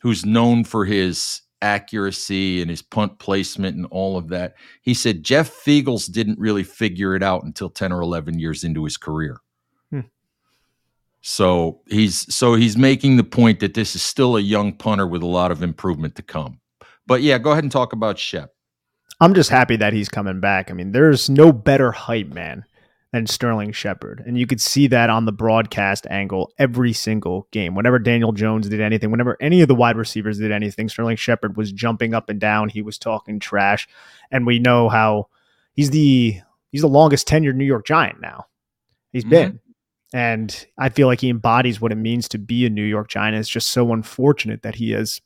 who's 0.01 0.25
known 0.25 0.65
for 0.65 0.85
his 0.85 1.43
accuracy 1.63 2.61
and 2.61 2.69
his 2.69 2.83
punt 2.83 3.19
placement 3.19 3.77
and 3.77 3.87
all 3.91 4.19
of 4.19 4.29
that. 4.29 4.55
He 4.83 4.93
said 4.93 5.23
Jeff 5.23 5.51
Feagles 5.65 6.11
didn't 6.11 6.39
really 6.39 6.65
figure 6.65 7.15
it 7.15 7.23
out 7.23 7.45
until 7.45 7.71
10 7.71 7.93
or 7.93 8.03
11 8.03 8.39
years 8.39 8.65
into 8.65 8.85
his 8.85 8.97
career. 8.97 9.39
Hmm. 9.91 10.01
So 11.23 11.81
he's 11.87 12.35
so 12.35 12.55
he's 12.55 12.77
making 12.77 13.17
the 13.17 13.25
point 13.25 13.61
that 13.61 13.75
this 13.75 13.95
is 13.95 14.03
still 14.03 14.37
a 14.37 14.41
young 14.41 14.73
punter 14.73 15.07
with 15.07 15.23
a 15.23 15.27
lot 15.27 15.53
of 15.53 15.63
improvement 15.63 16.17
to 16.17 16.23
come. 16.23 16.61
But 17.07 17.23
yeah, 17.23 17.39
go 17.39 17.53
ahead 17.53 17.65
and 17.65 17.73
talk 17.73 17.93
about 17.93 18.19
Shep. 18.19 18.53
I'm 19.23 19.35
just 19.35 19.51
happy 19.51 19.77
that 19.77 19.93
he's 19.93 20.09
coming 20.09 20.41
back. 20.41 20.69
I 20.69 20.75
mean, 20.75 20.91
there's 20.91 21.31
no 21.31 21.53
better 21.53 21.93
hype 21.93 22.27
man 22.27 22.65
than 23.13 23.29
Sterling 23.29 23.71
Shepard. 23.71 24.21
And 24.27 24.37
you 24.37 24.49
could 24.49 24.61
see 24.61 24.89
that 24.89 25.11
on 25.11 25.27
the 25.27 25.33
broadcast 25.33 26.09
angle 26.11 26.51
every 26.59 26.93
single 26.93 27.47
game. 27.53 27.77
Whenever 27.77 28.01
Daniel 28.01 28.33
Jones 28.33 28.69
did 28.69 28.81
anything, 28.81 29.13
whenever 29.13 29.37
any 29.41 29.61
of 29.61 29.69
the 29.69 29.77
wide 29.77 29.97
receivers 29.97 30.39
did 30.39 30.51
anything, 30.51 30.89
Sterling 30.89 31.15
Shepard 31.15 31.57
was 31.57 31.71
jumping 31.71 32.15
up 32.15 32.31
and 32.31 32.41
down. 32.41 32.69
He 32.69 32.83
was 32.83 32.99
talking 32.99 33.39
trash. 33.39 33.87
And 34.33 34.45
we 34.45 34.59
know 34.59 34.89
how 34.89 35.29
he's 35.73 35.91
the 35.91 36.41
he's 36.73 36.81
the 36.81 36.89
longest 36.89 37.29
tenured 37.29 37.55
New 37.55 37.65
York 37.65 37.87
Giant 37.87 38.21
now. 38.21 38.47
He's 39.13 39.23
mm-hmm. 39.23 39.31
been. 39.31 39.61
And 40.13 40.67
I 40.77 40.89
feel 40.89 41.07
like 41.07 41.21
he 41.21 41.31
embodies 41.31 41.81
what 41.81 41.93
it 41.93 41.97
means 41.97 42.27
to 42.31 42.39
be 42.39 42.67
a 42.67 42.71
New 42.71 42.83
York 42.83 43.07
Giant. 43.09 43.37
It's 43.37 43.49
just 43.49 43.71
so 43.71 43.93
unfortunate 43.93 44.63
that 44.63 44.75
he 44.75 44.91
has 44.91 45.21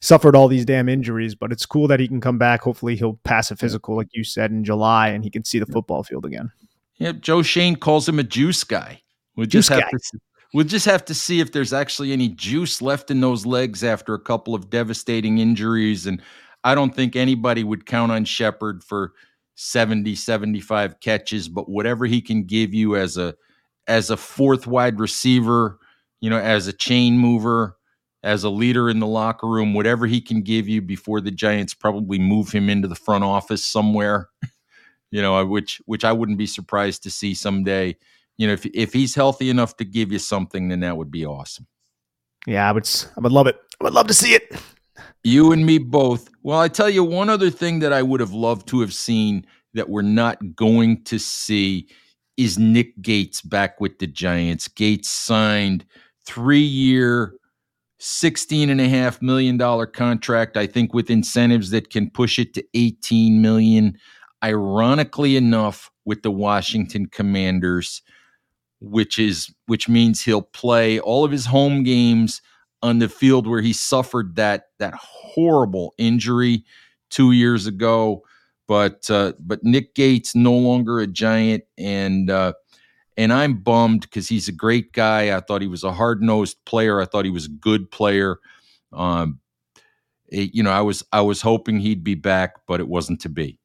suffered 0.00 0.36
all 0.36 0.48
these 0.48 0.64
damn 0.64 0.88
injuries, 0.88 1.34
but 1.34 1.52
it's 1.52 1.66
cool 1.66 1.88
that 1.88 2.00
he 2.00 2.08
can 2.08 2.20
come 2.20 2.38
back. 2.38 2.62
Hopefully 2.62 2.96
he'll 2.96 3.18
pass 3.24 3.50
a 3.50 3.56
physical, 3.56 3.96
like 3.96 4.08
you 4.12 4.24
said, 4.24 4.50
in 4.50 4.64
July 4.64 5.08
and 5.08 5.24
he 5.24 5.30
can 5.30 5.44
see 5.44 5.58
the 5.58 5.66
football 5.66 6.02
field 6.02 6.24
again. 6.24 6.50
Yeah, 6.96 7.12
Joe 7.12 7.42
Schoen 7.42 7.76
calls 7.76 8.08
him 8.08 8.18
a 8.18 8.22
juice 8.22 8.64
guy. 8.64 9.02
We 9.36 9.46
just 9.46 9.68
juice 9.68 9.78
have 9.78 9.90
guy. 9.90 9.98
to 9.98 10.18
we'll 10.52 10.66
just 10.66 10.86
have 10.86 11.04
to 11.06 11.14
see 11.14 11.40
if 11.40 11.52
there's 11.52 11.72
actually 11.72 12.12
any 12.12 12.28
juice 12.28 12.82
left 12.82 13.10
in 13.10 13.20
those 13.20 13.46
legs 13.46 13.82
after 13.82 14.14
a 14.14 14.20
couple 14.20 14.54
of 14.54 14.70
devastating 14.70 15.38
injuries. 15.38 16.06
And 16.06 16.22
I 16.64 16.74
don't 16.74 16.94
think 16.94 17.16
anybody 17.16 17.64
would 17.64 17.86
count 17.86 18.12
on 18.12 18.24
Shepard 18.24 18.84
for 18.84 19.12
70, 19.56 20.14
75 20.14 21.00
catches, 21.00 21.48
but 21.48 21.68
whatever 21.68 22.06
he 22.06 22.20
can 22.20 22.44
give 22.44 22.74
you 22.74 22.96
as 22.96 23.16
a 23.16 23.34
as 23.88 24.10
a 24.10 24.16
fourth 24.16 24.66
wide 24.66 25.00
receiver, 25.00 25.78
you 26.20 26.30
know, 26.30 26.38
as 26.38 26.68
a 26.68 26.72
chain 26.72 27.18
mover, 27.18 27.76
as 28.22 28.44
a 28.44 28.50
leader 28.50 28.88
in 28.88 29.00
the 29.00 29.06
locker 29.06 29.48
room, 29.48 29.74
whatever 29.74 30.06
he 30.06 30.20
can 30.20 30.42
give 30.42 30.68
you 30.68 30.80
before 30.80 31.20
the 31.20 31.30
Giants 31.30 31.74
probably 31.74 32.18
move 32.18 32.50
him 32.52 32.68
into 32.68 32.88
the 32.88 32.94
front 32.94 33.24
office 33.24 33.64
somewhere. 33.64 34.28
you 35.10 35.20
know, 35.22 35.44
which 35.44 35.80
which 35.86 36.04
I 36.04 36.12
wouldn't 36.12 36.38
be 36.38 36.46
surprised 36.46 37.02
to 37.04 37.10
see 37.10 37.34
someday. 37.34 37.96
You 38.38 38.46
know, 38.46 38.52
if 38.54 38.66
if 38.66 38.92
he's 38.92 39.14
healthy 39.14 39.50
enough 39.50 39.76
to 39.76 39.84
give 39.84 40.12
you 40.12 40.18
something, 40.18 40.68
then 40.68 40.80
that 40.80 40.96
would 40.96 41.10
be 41.10 41.26
awesome. 41.26 41.66
Yeah, 42.46 42.68
I 42.68 42.72
would. 42.72 42.88
I 43.16 43.20
would 43.20 43.32
love 43.32 43.46
it. 43.46 43.56
I 43.80 43.84
would 43.84 43.94
love 43.94 44.08
to 44.08 44.14
see 44.14 44.34
it. 44.34 44.52
You 45.24 45.52
and 45.52 45.64
me 45.64 45.78
both. 45.78 46.28
Well, 46.42 46.58
I 46.58 46.68
tell 46.68 46.90
you 46.90 47.04
one 47.04 47.28
other 47.28 47.50
thing 47.50 47.78
that 47.80 47.92
I 47.92 48.02
would 48.02 48.20
have 48.20 48.32
loved 48.32 48.66
to 48.68 48.80
have 48.80 48.92
seen 48.92 49.46
that 49.74 49.88
we're 49.88 50.02
not 50.02 50.56
going 50.56 51.04
to 51.04 51.18
see 51.18 51.88
is 52.36 52.58
Nick 52.58 53.00
Gates 53.00 53.40
back 53.42 53.80
with 53.80 53.98
the 53.98 54.06
Giants. 54.06 54.66
Gates 54.68 55.08
signed 55.08 55.84
three 56.26 56.58
year, 56.58 57.34
$16.5 58.02 59.22
million 59.22 59.86
contract, 59.92 60.56
I 60.56 60.66
think 60.66 60.92
with 60.92 61.08
incentives 61.08 61.70
that 61.70 61.90
can 61.90 62.10
push 62.10 62.38
it 62.38 62.52
to 62.54 62.64
18 62.74 63.40
million 63.40 63.96
ironically 64.42 65.36
enough, 65.36 65.92
with 66.04 66.22
the 66.22 66.30
Washington 66.30 67.06
Commanders, 67.06 68.02
which 68.80 69.18
is 69.18 69.52
which 69.66 69.88
means 69.88 70.22
he'll 70.22 70.42
play 70.42 70.98
all 70.98 71.24
of 71.24 71.30
his 71.30 71.46
home 71.46 71.82
games 71.82 72.42
on 72.82 72.98
the 72.98 73.08
field 73.08 73.46
where 73.46 73.60
he 73.60 73.72
suffered 73.72 74.36
that 74.36 74.64
that 74.78 74.94
horrible 74.94 75.94
injury 75.98 76.64
two 77.10 77.32
years 77.32 77.66
ago. 77.66 78.22
But 78.66 79.10
uh, 79.10 79.34
but 79.38 79.62
Nick 79.62 79.94
Gates 79.94 80.34
no 80.34 80.52
longer 80.52 81.00
a 81.00 81.06
Giant, 81.06 81.64
and 81.78 82.30
uh, 82.30 82.54
and 83.16 83.32
I'm 83.32 83.54
bummed 83.54 84.02
because 84.02 84.28
he's 84.28 84.48
a 84.48 84.52
great 84.52 84.92
guy. 84.92 85.36
I 85.36 85.40
thought 85.40 85.62
he 85.62 85.68
was 85.68 85.84
a 85.84 85.92
hard 85.92 86.22
nosed 86.22 86.56
player. 86.64 87.00
I 87.00 87.04
thought 87.04 87.24
he 87.24 87.30
was 87.30 87.46
a 87.46 87.50
good 87.50 87.90
player. 87.90 88.38
Um, 88.92 89.40
it, 90.28 90.54
you 90.54 90.62
know, 90.62 90.70
I 90.70 90.80
was 90.80 91.04
I 91.12 91.20
was 91.20 91.42
hoping 91.42 91.80
he'd 91.80 92.04
be 92.04 92.14
back, 92.14 92.54
but 92.66 92.80
it 92.80 92.88
wasn't 92.88 93.20
to 93.22 93.28
be 93.28 93.58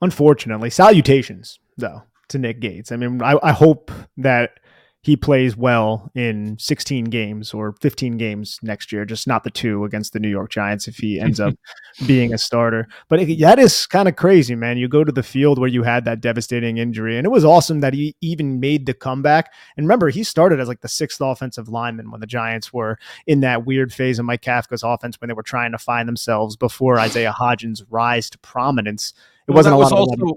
unfortunately. 0.00 0.70
Salutations, 0.70 1.58
though, 1.76 2.02
to 2.28 2.38
Nick 2.38 2.60
Gates. 2.60 2.92
I 2.92 2.96
mean, 2.96 3.22
I, 3.22 3.38
I 3.42 3.52
hope 3.52 3.90
that 4.18 4.59
he 5.02 5.16
plays 5.16 5.56
well 5.56 6.10
in 6.14 6.58
16 6.58 7.06
games 7.06 7.54
or 7.54 7.72
15 7.80 8.18
games 8.18 8.58
next 8.62 8.92
year, 8.92 9.06
just 9.06 9.26
not 9.26 9.44
the 9.44 9.50
two 9.50 9.84
against 9.84 10.12
the 10.12 10.20
New 10.20 10.28
York 10.28 10.50
Giants 10.50 10.88
if 10.88 10.96
he 10.96 11.18
ends 11.18 11.40
up 11.40 11.54
being 12.06 12.34
a 12.34 12.38
starter. 12.38 12.86
But 13.08 13.20
it, 13.20 13.40
that 13.40 13.58
is 13.58 13.86
kind 13.86 14.08
of 14.08 14.16
crazy, 14.16 14.54
man. 14.54 14.76
You 14.76 14.88
go 14.88 15.02
to 15.02 15.12
the 15.12 15.22
field 15.22 15.58
where 15.58 15.68
you 15.68 15.84
had 15.84 16.04
that 16.04 16.20
devastating 16.20 16.76
injury, 16.76 17.16
and 17.16 17.24
it 17.24 17.30
was 17.30 17.46
awesome 17.46 17.80
that 17.80 17.94
he 17.94 18.14
even 18.20 18.60
made 18.60 18.84
the 18.84 18.92
comeback. 18.92 19.50
And 19.76 19.86
remember, 19.86 20.10
he 20.10 20.22
started 20.22 20.60
as 20.60 20.68
like 20.68 20.82
the 20.82 20.88
sixth 20.88 21.20
offensive 21.22 21.70
lineman 21.70 22.10
when 22.10 22.20
the 22.20 22.26
Giants 22.26 22.70
were 22.70 22.98
in 23.26 23.40
that 23.40 23.64
weird 23.64 23.94
phase 23.94 24.18
of 24.18 24.26
Mike 24.26 24.42
Kafka's 24.42 24.82
offense 24.82 25.18
when 25.18 25.28
they 25.28 25.34
were 25.34 25.42
trying 25.42 25.72
to 25.72 25.78
find 25.78 26.06
themselves 26.06 26.56
before 26.56 26.98
Isaiah 26.98 27.34
Hodgins' 27.38 27.82
rise 27.88 28.28
to 28.30 28.38
prominence. 28.38 29.14
It 29.48 29.52
well, 29.52 29.56
wasn't 29.56 29.74
a 29.76 29.78
lot 29.78 29.84
was 29.84 29.92
also, 29.92 30.34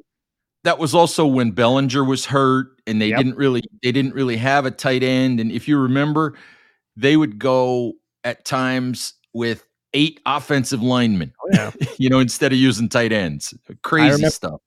that 0.64 0.80
was 0.80 0.96
also 0.96 1.26
when 1.26 1.52
Bellinger 1.52 2.04
was 2.04 2.26
hurt 2.26 2.68
and 2.88 3.02
they 3.02 3.10
yep. 3.10 3.18
didn't 3.18 3.36
really 3.36 3.64
they 3.82 3.92
didn't 3.92 4.14
really 4.14 4.38
have 4.38 4.66
a 4.66 4.72
tight 4.72 5.04
end. 5.04 5.40
And 5.40 5.52
if 5.52 5.68
you 5.68 5.78
remember, 5.78 6.36
they 6.96 7.18
would 7.18 7.38
go 7.38 7.94
at 8.24 8.46
times 8.46 9.14
with 9.34 9.66
eight 9.94 10.20
offensive 10.26 10.82
linemen, 10.82 11.34
oh, 11.42 11.50
yeah. 11.54 11.72
you 11.98 12.10
know, 12.10 12.20
instead 12.20 12.52
of 12.52 12.58
using 12.58 12.90
tight 12.90 13.12
ends. 13.12 13.54
Crazy 13.84 14.12
remember, 14.12 14.30
stuff. 14.30 14.62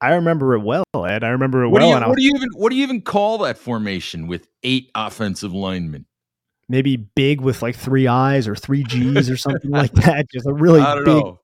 I 0.00 0.14
remember 0.14 0.54
it 0.54 0.60
well, 0.60 0.84
Ed. 0.94 1.24
I 1.24 1.28
remember 1.28 1.64
it 1.64 1.70
what 1.70 1.80
well. 1.80 1.98
Do 1.98 1.98
you, 1.98 2.08
what 2.08 2.16
do 2.16 2.22
you 2.22 2.32
even 2.34 2.48
what 2.54 2.70
do 2.70 2.76
you 2.76 2.82
even 2.82 3.00
call 3.00 3.38
that 3.38 3.58
formation 3.58 4.26
with 4.26 4.48
eight 4.62 4.90
offensive 4.94 5.52
linemen? 5.52 6.06
Maybe 6.68 6.96
big 6.96 7.40
with 7.40 7.62
like 7.62 7.74
three 7.76 8.06
eyes 8.06 8.46
or 8.46 8.54
three 8.54 8.84
G's 8.84 9.30
or 9.30 9.38
something 9.38 9.70
like 9.70 9.92
that. 9.94 10.26
Just 10.30 10.46
a 10.46 10.52
really 10.52 10.80
big. 10.80 11.06
Know. 11.06 11.40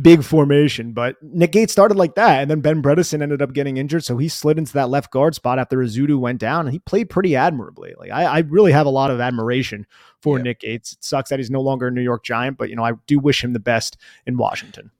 Big 0.00 0.24
formation. 0.24 0.92
But 0.92 1.16
Nick 1.22 1.52
Gates 1.52 1.72
started 1.72 1.96
like 1.96 2.14
that, 2.14 2.42
and 2.42 2.50
then 2.50 2.60
Ben 2.60 2.82
Bredeson 2.82 3.22
ended 3.22 3.42
up 3.42 3.52
getting 3.52 3.76
injured, 3.76 4.04
so 4.04 4.16
he 4.16 4.28
slid 4.28 4.58
into 4.58 4.72
that 4.74 4.88
left 4.88 5.10
guard 5.10 5.34
spot 5.34 5.58
after 5.58 5.78
Ezeudu 5.78 6.18
went 6.18 6.40
down, 6.40 6.66
and 6.66 6.72
he 6.72 6.78
played 6.78 7.10
pretty 7.10 7.36
admirably. 7.36 7.94
Like 7.98 8.10
I, 8.10 8.24
I 8.24 8.38
really 8.40 8.72
have 8.72 8.86
a 8.86 8.90
lot 8.90 9.10
of 9.10 9.20
admiration 9.20 9.86
for 10.20 10.38
yeah. 10.38 10.44
Nick 10.44 10.60
Gates. 10.60 10.92
It 10.92 11.04
sucks 11.04 11.30
that 11.30 11.38
he's 11.38 11.50
no 11.50 11.60
longer 11.60 11.88
a 11.88 11.90
New 11.90 12.02
York 12.02 12.24
Giant, 12.24 12.56
but 12.56 12.70
you 12.70 12.76
know 12.76 12.84
I 12.84 12.92
do 13.06 13.18
wish 13.18 13.42
him 13.42 13.52
the 13.52 13.60
best 13.60 13.96
in 14.26 14.36
Washington. 14.36 14.90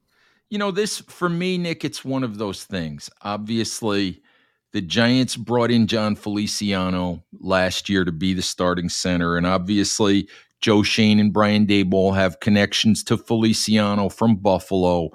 You 0.49 0.59
know, 0.59 0.71
this 0.71 0.99
for 0.99 1.29
me, 1.29 1.57
Nick, 1.57 1.83
it's 1.83 2.05
one 2.05 2.23
of 2.23 2.37
those 2.37 2.63
things. 2.63 3.09
Obviously, 3.23 4.21
the 4.71 4.81
Giants 4.81 5.35
brought 5.35 5.71
in 5.71 5.87
Jon 5.87 6.15
Feliciano 6.15 7.23
last 7.39 7.89
year 7.89 8.05
to 8.05 8.11
be 8.11 8.33
the 8.33 8.41
starting 8.41 8.89
center, 8.89 9.37
and 9.37 9.47
obviously 9.47 10.27
Joe 10.63 10.81
Schoen 10.81 11.19
and 11.19 11.33
Brian 11.33 11.67
Daboll 11.67 12.15
have 12.15 12.39
connections 12.39 13.03
to 13.03 13.17
Feliciano 13.17 14.07
from 14.07 14.37
Buffalo. 14.37 15.09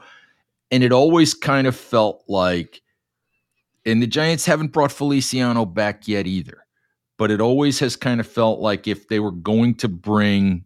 And 0.71 0.85
it 0.85 0.93
always 0.93 1.33
kind 1.33 1.67
of 1.67 1.75
felt 1.75 2.23
like, 2.29 2.83
and 3.87 4.03
the 4.03 4.07
Giants 4.07 4.45
haven't 4.45 4.73
brought 4.73 4.93
Feliciano 4.93 5.65
back 5.65 6.07
yet 6.07 6.27
either, 6.27 6.67
but 7.17 7.31
it 7.31 7.41
always 7.41 7.79
has 7.79 7.97
kind 7.97 8.21
of 8.21 8.27
felt 8.27 8.61
like 8.61 8.87
if 8.87 9.09
they 9.09 9.21
were 9.21 9.33
going 9.33 9.75
to 9.77 9.89
bring, 9.89 10.65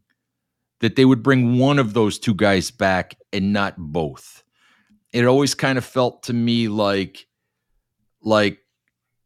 that 0.80 0.96
they 0.96 1.04
would 1.04 1.22
bring 1.22 1.58
one 1.60 1.78
of 1.78 1.94
those 1.94 2.18
two 2.18 2.34
guys 2.34 2.72
back 2.72 3.16
and 3.32 3.52
not 3.52 3.76
both. 3.78 4.42
It 5.12 5.24
always 5.24 5.54
kind 5.54 5.78
of 5.78 5.84
felt 5.84 6.24
to 6.24 6.32
me 6.32 6.66
like, 6.66 7.28
like, 8.20 8.58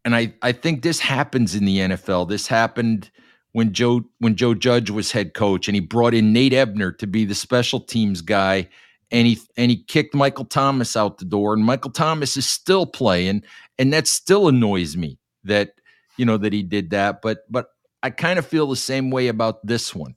and 0.04 0.14
I, 0.14 0.34
I 0.42 0.52
think 0.52 0.82
this 0.82 1.00
happens 1.00 1.54
in 1.54 1.64
the 1.64 1.78
NFL. 1.78 2.28
This 2.28 2.46
happened 2.46 3.10
when 3.56 3.72
Joe 3.72 4.04
when 4.18 4.36
Joe 4.36 4.52
Judge 4.52 4.90
was 4.90 5.12
head 5.12 5.32
coach 5.32 5.66
and 5.66 5.74
he 5.74 5.80
brought 5.80 6.12
in 6.12 6.30
Nate 6.30 6.52
Ebner 6.52 6.92
to 6.92 7.06
be 7.06 7.24
the 7.24 7.34
special 7.34 7.80
teams 7.80 8.20
guy 8.20 8.68
and 9.10 9.26
he 9.26 9.40
and 9.56 9.70
he 9.70 9.82
kicked 9.82 10.14
Michael 10.14 10.44
Thomas 10.44 10.94
out 10.94 11.16
the 11.16 11.24
door 11.24 11.54
and 11.54 11.64
Michael 11.64 11.90
Thomas 11.90 12.36
is 12.36 12.46
still 12.46 12.84
playing 12.84 13.42
and 13.78 13.94
that 13.94 14.08
still 14.08 14.48
annoys 14.48 14.94
me 14.94 15.18
that 15.44 15.70
you 16.18 16.26
know 16.26 16.36
that 16.36 16.52
he 16.52 16.62
did 16.62 16.90
that 16.90 17.22
but 17.22 17.50
but 17.50 17.68
I 18.02 18.10
kind 18.10 18.38
of 18.38 18.44
feel 18.46 18.68
the 18.68 18.76
same 18.76 19.10
way 19.10 19.28
about 19.28 19.66
this 19.66 19.94
one. 19.94 20.16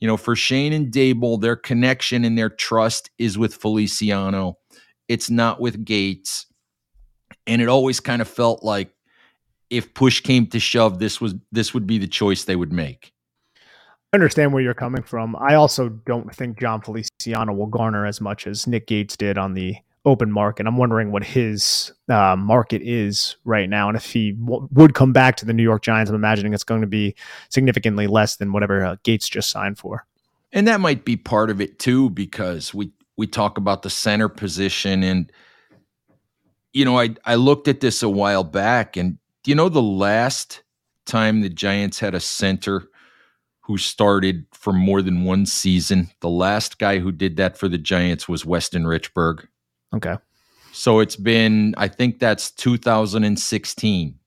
You 0.00 0.08
know, 0.08 0.16
for 0.16 0.34
Schoen 0.34 0.72
and 0.72 0.90
Daboll, 0.90 1.40
their 1.40 1.56
connection 1.56 2.24
and 2.24 2.38
their 2.38 2.48
trust 2.48 3.10
is 3.18 3.36
with 3.36 3.54
Feliciano. 3.54 4.56
It's 5.08 5.28
not 5.28 5.60
with 5.60 5.84
Gates. 5.84 6.46
And 7.46 7.60
it 7.60 7.68
always 7.68 8.00
kind 8.00 8.22
of 8.22 8.28
felt 8.28 8.64
like 8.64 8.90
if 9.70 9.92
push 9.94 10.20
came 10.20 10.46
to 10.48 10.60
shove, 10.60 10.98
this 10.98 11.20
was 11.20 11.34
this 11.52 11.74
would 11.74 11.86
be 11.86 11.98
the 11.98 12.06
choice 12.06 12.44
they 12.44 12.56
would 12.56 12.72
make. 12.72 13.12
I 14.12 14.16
understand 14.16 14.52
where 14.52 14.62
you're 14.62 14.72
coming 14.74 15.02
from. 15.02 15.36
I 15.36 15.54
also 15.54 15.90
don't 15.90 16.34
think 16.34 16.58
Jon 16.58 16.80
Feliciano 16.80 17.52
will 17.52 17.66
garner 17.66 18.06
as 18.06 18.20
much 18.20 18.46
as 18.46 18.66
Nick 18.66 18.86
Gates 18.86 19.16
did 19.16 19.36
on 19.36 19.52
the 19.52 19.76
open 20.06 20.32
market. 20.32 20.66
I'm 20.66 20.78
wondering 20.78 21.12
what 21.12 21.22
his 21.22 21.92
uh, 22.08 22.34
market 22.34 22.80
is 22.82 23.36
right 23.44 23.68
now, 23.68 23.88
and 23.88 23.96
if 23.96 24.10
he 24.10 24.32
w- 24.32 24.66
would 24.72 24.94
come 24.94 25.12
back 25.12 25.36
to 25.36 25.44
the 25.44 25.52
New 25.52 25.62
York 25.62 25.82
Giants. 25.82 26.08
I'm 26.08 26.14
imagining 26.14 26.54
it's 26.54 26.64
going 26.64 26.80
to 26.80 26.86
be 26.86 27.14
significantly 27.50 28.06
less 28.06 28.36
than 28.36 28.52
whatever 28.52 28.84
uh, 28.84 28.96
Gates 29.02 29.28
just 29.28 29.50
signed 29.50 29.78
for. 29.78 30.06
And 30.52 30.66
that 30.66 30.80
might 30.80 31.04
be 31.04 31.16
part 31.16 31.50
of 31.50 31.60
it 31.60 31.78
too, 31.78 32.08
because 32.10 32.72
we 32.72 32.90
we 33.18 33.26
talk 33.26 33.58
about 33.58 33.82
the 33.82 33.90
center 33.90 34.30
position, 34.30 35.02
and 35.02 35.30
you 36.72 36.86
know, 36.86 36.98
I 36.98 37.10
I 37.26 37.34
looked 37.34 37.68
at 37.68 37.80
this 37.80 38.02
a 38.02 38.08
while 38.08 38.44
back, 38.44 38.96
and 38.96 39.18
do 39.42 39.50
you 39.50 39.54
know 39.54 39.68
the 39.68 39.82
last 39.82 40.62
time 41.06 41.40
the 41.40 41.48
Giants 41.48 41.98
had 41.98 42.14
a 42.14 42.20
center 42.20 42.84
who 43.60 43.78
started 43.78 44.46
for 44.52 44.72
more 44.72 45.02
than 45.02 45.24
one 45.24 45.46
season? 45.46 46.10
The 46.20 46.28
last 46.28 46.78
guy 46.78 46.98
who 46.98 47.12
did 47.12 47.36
that 47.36 47.56
for 47.56 47.68
the 47.68 47.78
Giants 47.78 48.28
was 48.28 48.44
Weston 48.44 48.84
Richburg. 48.84 49.46
Okay. 49.94 50.16
So 50.72 51.00
it's 51.00 51.16
been, 51.16 51.74
I 51.76 51.88
think 51.88 52.18
that's 52.18 52.50
2016. 52.52 54.18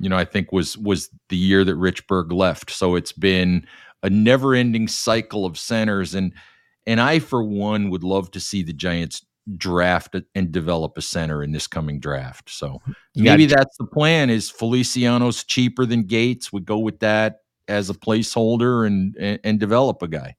You 0.00 0.08
know, 0.08 0.16
I 0.16 0.24
think 0.24 0.52
was 0.52 0.78
was 0.78 1.10
the 1.28 1.36
year 1.36 1.64
that 1.64 1.74
Richburg 1.74 2.32
left. 2.32 2.70
So 2.70 2.94
it's 2.94 3.12
been 3.12 3.66
a 4.02 4.10
never-ending 4.10 4.86
cycle 4.88 5.44
of 5.44 5.58
centers 5.58 6.14
and 6.14 6.32
and 6.86 7.00
I 7.00 7.18
for 7.18 7.42
one 7.42 7.90
would 7.90 8.04
love 8.04 8.30
to 8.30 8.40
see 8.40 8.62
the 8.62 8.72
Giants 8.72 9.26
draft 9.56 10.14
and 10.34 10.52
develop 10.52 10.98
a 10.98 11.02
center 11.02 11.42
in 11.42 11.52
this 11.52 11.66
coming 11.66 12.00
draft. 12.00 12.50
So 12.50 12.80
maybe 13.14 13.46
that's 13.46 13.76
the 13.78 13.86
plan 13.86 14.30
is 14.30 14.50
Feliciano's 14.50 15.44
cheaper 15.44 15.86
than 15.86 16.04
Gates. 16.04 16.52
We 16.52 16.60
go 16.60 16.78
with 16.78 17.00
that 17.00 17.40
as 17.68 17.90
a 17.90 17.94
placeholder 17.94 18.86
and, 18.86 19.16
and, 19.16 19.40
and 19.44 19.60
develop 19.60 20.02
a 20.02 20.08
guy. 20.08 20.36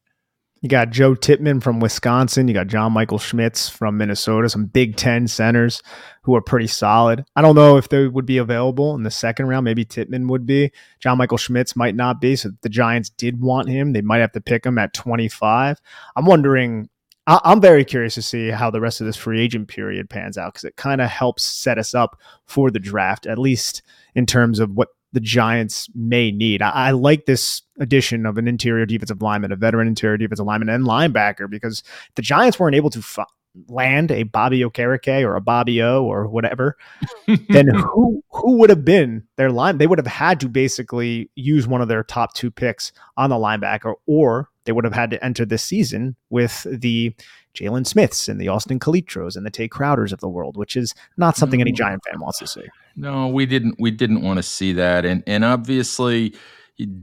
You 0.62 0.68
got 0.68 0.90
Joe 0.90 1.16
Tippmann 1.16 1.62
from 1.62 1.80
Wisconsin. 1.80 2.50
You 2.50 2.54
got 2.54 2.68
John 2.68 2.92
Michael 2.92 3.18
Schmitz 3.18 3.70
from 3.70 3.98
Minnesota, 3.98 4.50
some 4.50 4.66
Big 4.66 4.98
Ten 4.98 5.26
centers 5.28 5.82
who 6.24 6.36
are 6.36 6.42
pretty 6.42 6.68
solid. 6.68 7.24
I 7.34 7.42
don't 7.42 7.56
know 7.56 7.78
if 7.78 7.88
they 7.88 8.08
would 8.08 8.26
be 8.26 8.40
available 8.40 8.94
in 8.96 9.04
the 9.04 9.12
second 9.12 9.48
round. 9.48 9.64
Maybe 9.64 9.86
Tippmann 9.86 10.28
would 10.28 10.46
be. 10.46 10.72
John 11.00 11.18
Michael 11.18 11.38
Schmitz 11.38 11.78
might 11.78 11.96
not 11.96 12.20
be. 12.20 12.36
So 12.36 12.52
the 12.62 12.68
Giants 12.68 13.10
did 13.10 13.40
want 13.40 13.70
him. 13.70 13.94
They 13.94 14.02
might 14.02 14.18
have 14.18 14.34
to 14.34 14.42
pick 14.42 14.66
him 14.66 14.78
at 14.78 14.94
25. 14.94 15.80
I'm 16.18 16.26
wondering 16.26 16.90
I- 17.30 17.52
am 17.52 17.62
very 17.62 17.86
curious 17.86 18.16
to 18.16 18.24
see 18.24 18.50
how 18.50 18.72
the 18.72 18.82
rest 18.82 19.02
of 19.02 19.08
this 19.08 19.16
free 19.16 19.40
agent 19.40 19.68
period 19.68 20.10
pans 20.10 20.36
out 20.36 20.54
because 20.54 20.64
it 20.64 20.78
kind 20.78 21.00
of 21.00 21.10
helps 21.10 21.44
set 21.44 21.78
us 21.78 21.94
up 21.94 22.20
for 22.48 22.72
the 22.72 22.80
draft, 22.80 23.28
at 23.28 23.38
least 23.38 23.84
in 24.16 24.26
terms 24.26 24.60
of 24.60 24.72
what 24.72 24.90
the 25.14 25.20
Giants 25.20 25.88
may 25.94 26.32
need. 26.32 26.64
I, 26.64 26.70
I 26.70 26.92
like 26.92 27.26
this 27.28 27.62
addition 27.80 28.26
of 28.26 28.40
an 28.40 28.48
interior 28.48 28.88
defensive 28.88 29.22
lineman, 29.22 29.52
a 29.52 29.56
veteran 29.56 29.88
interior 29.88 30.18
defensive 30.18 30.46
lineman, 30.48 30.70
and 30.70 30.86
linebacker 30.86 31.48
because 31.48 31.84
the 32.16 32.24
Giants 32.24 32.60
weren't 32.60 32.76
able 32.76 32.90
to 32.90 33.00
f- 33.00 33.20
land 33.68 34.12
a 34.12 34.24
Bobby 34.24 34.62
Okereke 34.62 35.24
or 35.24 35.36
a 35.36 35.42
Bobby 35.42 35.84
O 35.84 36.04
or 36.04 36.28
whatever, 36.28 36.78
then 37.50 37.68
who 37.68 38.24
who 38.32 38.58
would 38.58 38.72
have 38.72 38.86
been 38.86 39.28
their 39.36 39.52
line? 39.52 39.78
They 39.78 39.88
would 39.88 40.00
have 40.00 40.08
had 40.08 40.40
to 40.40 40.50
basically 40.50 41.30
use 41.36 41.68
one 41.68 41.82
of 41.82 41.88
their 41.88 42.04
top 42.04 42.34
two 42.34 42.50
picks 42.50 42.92
on 43.18 43.30
the 43.30 43.36
linebacker, 43.36 43.94
or 44.08 44.50
they 44.70 44.74
would 44.74 44.86
have 44.86 44.94
had 44.94 45.10
to 45.10 45.26
enter 45.26 45.46
this 45.46 45.64
season 45.64 46.16
with 46.30 46.68
the 46.70 47.12
Jaylon 47.56 47.88
Smiths 47.88 48.28
and 48.28 48.40
the 48.40 48.50
Austin 48.50 48.80
Calitros 48.80 49.36
and 49.36 49.44
the 49.44 49.50
Tae 49.50 49.68
Crowders 49.68 50.12
of 50.14 50.20
the 50.20 50.30
world, 50.30 50.58
which 50.58 50.76
is 50.76 50.94
not 51.18 51.36
something 51.36 51.60
any 51.60 51.72
Giant 51.72 52.04
fan 52.08 52.20
wants 52.20 52.38
to 52.38 52.46
see. 52.46 52.66
No, 52.96 53.28
we 53.28 53.48
didn't. 53.48 53.78
We 53.80 53.90
didn't 53.90 54.22
want 54.22 54.38
to 54.38 54.44
see 54.44 54.72
that, 54.74 55.06
and 55.06 55.24
and 55.26 55.44
obviously, 55.44 56.36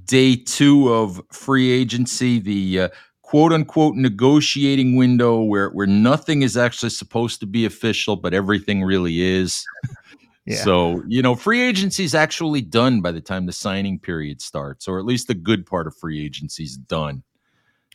day 0.04 0.36
two 0.36 0.94
of 0.94 1.20
free 1.32 1.72
agency, 1.72 2.38
the 2.38 2.82
uh, 2.82 2.88
quote 3.22 3.52
unquote 3.52 3.96
negotiating 3.96 4.94
window 4.94 5.42
where 5.42 5.70
where 5.70 5.88
nothing 5.88 6.42
is 6.42 6.56
actually 6.56 6.90
supposed 6.90 7.40
to 7.40 7.46
be 7.46 7.64
official, 7.64 8.14
but 8.14 8.32
everything 8.32 8.84
really 8.84 9.20
is. 9.22 9.64
yeah. 10.46 10.62
So, 10.62 11.02
you 11.08 11.20
know, 11.20 11.34
free 11.34 11.62
agency 11.62 12.04
is 12.04 12.14
actually 12.14 12.60
done 12.60 13.00
by 13.00 13.10
the 13.10 13.20
time 13.20 13.46
the 13.46 13.52
signing 13.52 13.98
period 13.98 14.40
starts, 14.40 14.86
or 14.86 15.00
at 15.00 15.04
least 15.04 15.26
the 15.26 15.34
good 15.34 15.66
part 15.66 15.88
of 15.88 15.96
free 15.96 16.24
agency 16.24 16.62
is 16.62 16.76
done. 16.76 17.24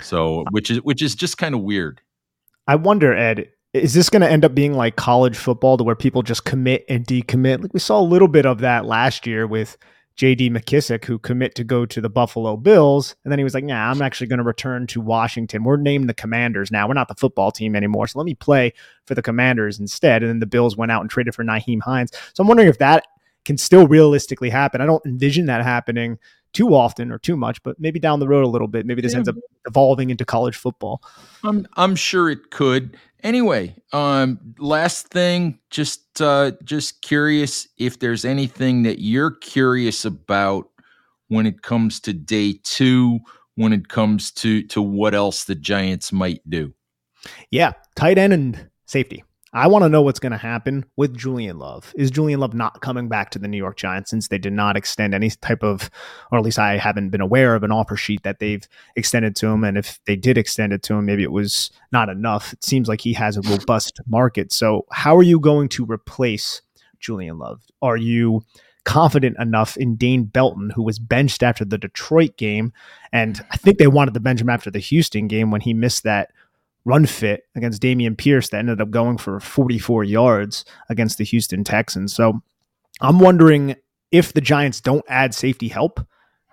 So, 0.01 0.45
which 0.51 0.71
is 0.71 0.81
which 0.81 1.01
is 1.01 1.15
just 1.15 1.37
kind 1.37 1.55
of 1.55 1.61
weird. 1.61 2.01
I 2.67 2.75
wonder, 2.75 3.13
Ed, 3.13 3.49
is 3.73 3.93
this 3.93 4.09
going 4.09 4.21
to 4.21 4.29
end 4.29 4.45
up 4.45 4.53
being 4.53 4.73
like 4.73 4.95
college 4.95 5.37
football 5.37 5.77
to 5.77 5.83
where 5.83 5.95
people 5.95 6.21
just 6.21 6.45
commit 6.45 6.85
and 6.89 7.05
decommit? 7.05 7.61
Like 7.61 7.73
we 7.73 7.79
saw 7.79 7.99
a 7.99 8.03
little 8.03 8.27
bit 8.27 8.45
of 8.45 8.59
that 8.59 8.85
last 8.85 9.25
year 9.25 9.47
with 9.47 9.77
JD 10.17 10.51
McKissic, 10.51 11.05
who 11.05 11.17
commit 11.17 11.55
to 11.55 11.63
go 11.63 11.85
to 11.85 12.01
the 12.01 12.09
Buffalo 12.09 12.57
Bills. 12.57 13.15
And 13.23 13.31
then 13.31 13.39
he 13.39 13.43
was 13.43 13.53
like, 13.53 13.63
nah, 13.63 13.89
I'm 13.89 14.01
actually 14.01 14.27
going 14.27 14.39
to 14.39 14.43
return 14.43 14.87
to 14.87 15.01
Washington. 15.01 15.63
We're 15.63 15.77
named 15.77 16.09
the 16.09 16.13
Commanders 16.13 16.71
now. 16.71 16.87
We're 16.87 16.93
not 16.93 17.07
the 17.07 17.15
football 17.15 17.51
team 17.51 17.75
anymore. 17.75 18.07
So 18.07 18.19
let 18.19 18.25
me 18.25 18.35
play 18.35 18.73
for 19.05 19.15
the 19.15 19.21
Commanders 19.21 19.79
instead. 19.79 20.21
And 20.21 20.29
then 20.29 20.39
the 20.39 20.45
Bills 20.45 20.75
went 20.75 20.91
out 20.91 21.01
and 21.01 21.09
traded 21.09 21.33
for 21.33 21.43
Nyheim 21.43 21.81
Hines. 21.81 22.11
So 22.33 22.41
I'm 22.41 22.47
wondering 22.47 22.69
if 22.69 22.77
that 22.79 23.07
can 23.45 23.57
still 23.57 23.87
realistically 23.87 24.49
happen. 24.49 24.81
I 24.81 24.85
don't 24.85 25.05
envision 25.05 25.47
that 25.47 25.63
happening 25.63 26.19
too 26.53 26.75
often 26.75 27.11
or 27.11 27.17
too 27.17 27.37
much, 27.37 27.61
but 27.63 27.79
maybe 27.79 27.99
down 27.99 28.19
the 28.19 28.27
road 28.27 28.43
a 28.43 28.49
little 28.49 28.67
bit. 28.67 28.85
Maybe 28.85 29.01
this 29.01 29.13
yeah. 29.13 29.19
ends 29.19 29.29
up 29.29 29.35
evolving 29.67 30.09
into 30.09 30.25
college 30.25 30.55
football. 30.55 31.01
I'm 31.43 31.67
I'm 31.77 31.95
sure 31.95 32.29
it 32.29 32.51
could. 32.51 32.97
Anyway, 33.23 33.75
um, 33.93 34.39
last 34.57 35.07
thing, 35.07 35.59
just 35.69 36.21
uh, 36.21 36.51
just 36.63 37.01
curious 37.01 37.67
if 37.77 37.99
there's 37.99 38.25
anything 38.25 38.83
that 38.83 38.99
you're 38.99 39.31
curious 39.31 40.05
about 40.05 40.67
when 41.27 41.45
it 41.45 41.61
comes 41.61 41.99
to 42.01 42.13
day 42.13 42.59
two, 42.63 43.19
when 43.55 43.73
it 43.73 43.87
comes 43.89 44.31
to 44.31 44.63
to 44.67 44.81
what 44.81 45.13
else 45.13 45.45
the 45.45 45.55
Giants 45.55 46.11
might 46.11 46.41
do. 46.49 46.73
Yeah, 47.51 47.73
tight 47.95 48.17
end 48.17 48.33
and 48.33 48.69
safety. 48.87 49.23
I 49.53 49.67
want 49.67 49.83
to 49.83 49.89
know 49.89 50.01
what's 50.01 50.19
going 50.19 50.31
to 50.31 50.37
happen 50.37 50.85
with 50.95 51.17
Julian 51.17 51.59
Love. 51.59 51.93
Is 51.97 52.09
Julian 52.09 52.39
Love 52.39 52.53
not 52.53 52.81
coming 52.81 53.09
back 53.09 53.31
to 53.31 53.39
the 53.39 53.49
New 53.49 53.57
York 53.57 53.75
Giants 53.75 54.09
since 54.09 54.29
they 54.29 54.37
did 54.37 54.53
not 54.53 54.77
extend 54.77 55.13
any 55.13 55.29
type 55.29 55.61
of, 55.61 55.89
or 56.31 56.37
at 56.37 56.43
least 56.45 56.57
I 56.57 56.77
haven't 56.77 57.09
been 57.09 57.19
aware 57.19 57.53
of 57.53 57.63
an 57.63 57.71
offer 57.71 57.97
sheet 57.97 58.23
that 58.23 58.39
they've 58.39 58.65
extended 58.95 59.35
to 59.37 59.47
him? 59.47 59.65
And 59.65 59.77
if 59.77 59.99
they 60.05 60.15
did 60.15 60.37
extend 60.37 60.71
it 60.71 60.83
to 60.83 60.93
him, 60.93 61.05
maybe 61.05 61.23
it 61.23 61.33
was 61.33 61.69
not 61.91 62.07
enough. 62.07 62.53
It 62.53 62.63
seems 62.63 62.87
like 62.87 63.01
he 63.01 63.11
has 63.13 63.35
a 63.35 63.41
robust 63.41 63.99
market. 64.07 64.53
So, 64.53 64.85
how 64.91 65.17
are 65.17 65.23
you 65.23 65.39
going 65.39 65.67
to 65.69 65.85
replace 65.85 66.61
Julian 67.01 67.37
Love? 67.37 67.61
Are 67.81 67.97
you 67.97 68.43
confident 68.85 69.37
enough 69.37 69.75
in 69.75 69.95
Dane 69.95 70.23
Belton, 70.23 70.69
who 70.69 70.83
was 70.83 70.97
benched 70.97 71.43
after 71.43 71.65
the 71.65 71.77
Detroit 71.77 72.37
game? 72.37 72.71
And 73.11 73.43
I 73.51 73.57
think 73.57 73.79
they 73.79 73.87
wanted 73.87 74.13
to 74.13 74.21
bench 74.21 74.39
him 74.39 74.49
after 74.49 74.71
the 74.71 74.79
Houston 74.79 75.27
game 75.27 75.51
when 75.51 75.61
he 75.61 75.73
missed 75.73 76.03
that 76.03 76.31
run 76.85 77.05
fit 77.05 77.43
against 77.55 77.81
Dameon 77.81 78.17
Pierce 78.17 78.49
that 78.49 78.57
ended 78.57 78.81
up 78.81 78.89
going 78.89 79.17
for 79.17 79.39
44 79.39 80.03
yards 80.03 80.65
against 80.89 81.17
the 81.17 81.23
Houston 81.23 81.63
Texans. 81.63 82.13
So 82.13 82.41
I'm 83.01 83.19
wondering 83.19 83.75
if 84.11 84.33
the 84.33 84.41
Giants 84.41 84.81
don't 84.81 85.05
add 85.07 85.33
safety 85.33 85.67
help, 85.67 85.99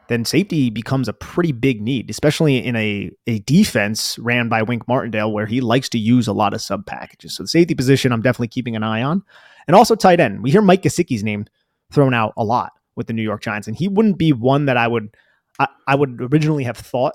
then 0.09 0.25
safety 0.25 0.71
becomes 0.71 1.09
a 1.09 1.13
pretty 1.13 1.53
big 1.53 1.83
need, 1.83 2.09
especially 2.09 2.65
in 2.65 2.77
a, 2.77 3.11
a 3.27 3.41
defense 3.41 4.19
ran 4.19 4.49
by 4.49 4.63
Wink 4.63 4.89
Martindale 4.89 5.33
where 5.33 5.47
he 5.47 5.61
likes 5.61 5.89
to 5.91 5.99
use 5.99 6.27
a 6.27 6.33
lot 6.33 6.55
of 6.55 6.63
sub 6.63 6.87
packages. 6.87 7.35
So 7.35 7.43
the 7.43 7.49
safety 7.49 7.75
position, 7.75 8.13
I'm 8.13 8.23
definitely 8.23 8.49
keeping 8.49 8.77
an 8.77 8.83
eye 8.83 9.03
on. 9.03 9.23
And 9.67 9.75
also 9.75 9.95
tight 9.95 10.19
end. 10.19 10.43
We 10.43 10.51
hear 10.51 10.63
Mike 10.63 10.83
Gesicki's 10.83 11.23
name 11.23 11.45
thrown 11.93 12.15
out 12.15 12.33
a 12.39 12.45
lot 12.45 12.73
with 12.97 13.07
the 13.07 13.13
New 13.13 13.23
York 13.23 13.43
Giants, 13.43 13.69
and 13.69 13.77
he 13.77 13.87
wouldn't 13.87 14.19
be 14.19 14.33
one 14.33 14.65
that 14.65 14.79
I 14.79 14.89
would 14.89 15.15
I, 15.59 15.69
I 15.87 15.95
would 15.95 16.19
originally 16.33 16.65
have 16.65 16.77
thought 16.77 17.15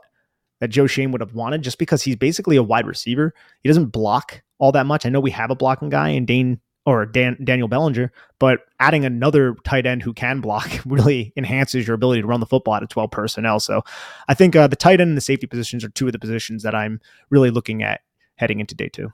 that 0.64 0.70
Joe 0.70 0.88
Schoen 0.88 1.12
would 1.12 1.20
have 1.20 1.36
wanted 1.36 1.62
just 1.62 1.78
because 1.78 2.04
he's 2.04 2.16
basically 2.16 2.56
a 2.56 2.64
wide 2.64 2.88
receiver. 2.88 3.34
He 3.64 3.68
doesn't 3.68 3.88
block 3.88 4.42
all 4.60 4.72
that 4.72 4.86
much. 4.86 5.06
I 5.06 5.10
know 5.10 5.20
we 5.20 5.30
have 5.32 5.52
a 5.52 5.56
blocking 5.56 5.90
guy 5.90 6.08
in 6.08 6.26
Dane 6.26 6.62
or 6.86 7.06
Dan, 7.06 7.36
Daniel 7.44 7.68
Bellinger, 7.68 8.14
but 8.40 8.62
adding 8.80 9.04
another 9.04 9.56
tight 9.66 9.86
end 9.86 10.04
who 10.04 10.14
can 10.14 10.40
block 10.40 10.72
really 10.86 11.34
enhances 11.36 11.86
your 11.86 11.96
ability 11.96 12.22
to 12.22 12.28
run 12.28 12.40
the 12.40 12.46
football 12.46 12.76
out 12.76 12.82
of 12.82 12.88
12 12.88 13.12
personnel. 13.12 13.60
So 13.60 13.84
I 14.30 14.36
think 14.36 14.56
uh, 14.56 14.68
the 14.68 14.78
tight 14.78 15.02
end 15.02 15.10
and 15.10 15.18
the 15.18 15.22
safety 15.22 15.48
positions 15.48 15.84
are 15.84 15.90
two 15.90 16.06
of 16.06 16.14
the 16.14 16.20
positions 16.20 16.64
that 16.64 16.74
I'm 16.74 17.02
really 17.30 17.50
looking 17.50 17.84
at 17.84 18.00
heading 18.36 18.62
into 18.62 18.74
day 18.74 18.88
two. 18.88 19.12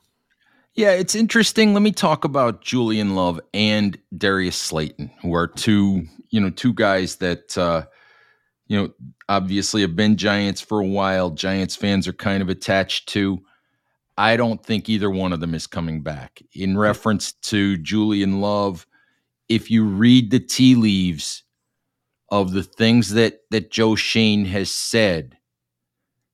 Yeah, 0.75 0.91
it's 0.91 1.15
interesting. 1.15 1.73
Let 1.73 1.81
me 1.81 1.91
talk 1.91 2.25
about 2.25 2.61
Julian 2.61 3.15
Love 3.15 3.41
and 3.55 3.97
Darius 4.15 4.55
Slayton, 4.55 5.09
who 5.23 5.33
are 5.33 5.47
two, 5.47 6.05
you 6.29 6.39
know, 6.39 6.51
two 6.51 6.75
guys 6.75 7.15
that, 7.15 7.57
uh, 7.57 7.85
you 8.69 8.77
know, 8.77 8.89
obviously 9.27 9.81
have 9.81 9.95
been 9.95 10.15
Giants 10.15 10.61
for 10.61 10.79
a 10.79 10.87
while. 10.87 11.31
Giants 11.31 11.75
fans 11.75 12.07
are 12.07 12.13
kind 12.13 12.41
of 12.41 12.49
attached 12.49 13.09
to. 13.09 13.39
I 14.17 14.37
don't 14.37 14.63
think 14.63 14.87
either 14.87 15.09
one 15.09 15.33
of 15.33 15.39
them 15.39 15.55
is 15.55 15.67
coming 15.67 16.01
back. 16.01 16.41
In 16.53 16.77
reference 16.77 17.31
to 17.31 17.77
Julian 17.77 18.41
Love, 18.41 18.85
if 19.49 19.71
you 19.71 19.83
read 19.85 20.29
the 20.29 20.39
tea 20.39 20.75
leaves 20.75 21.43
of 22.29 22.51
the 22.51 22.63
things 22.63 23.09
that 23.11 23.41
that 23.49 23.71
Joe 23.71 23.95
Schoen 23.95 24.45
has 24.45 24.71
said, 24.71 25.35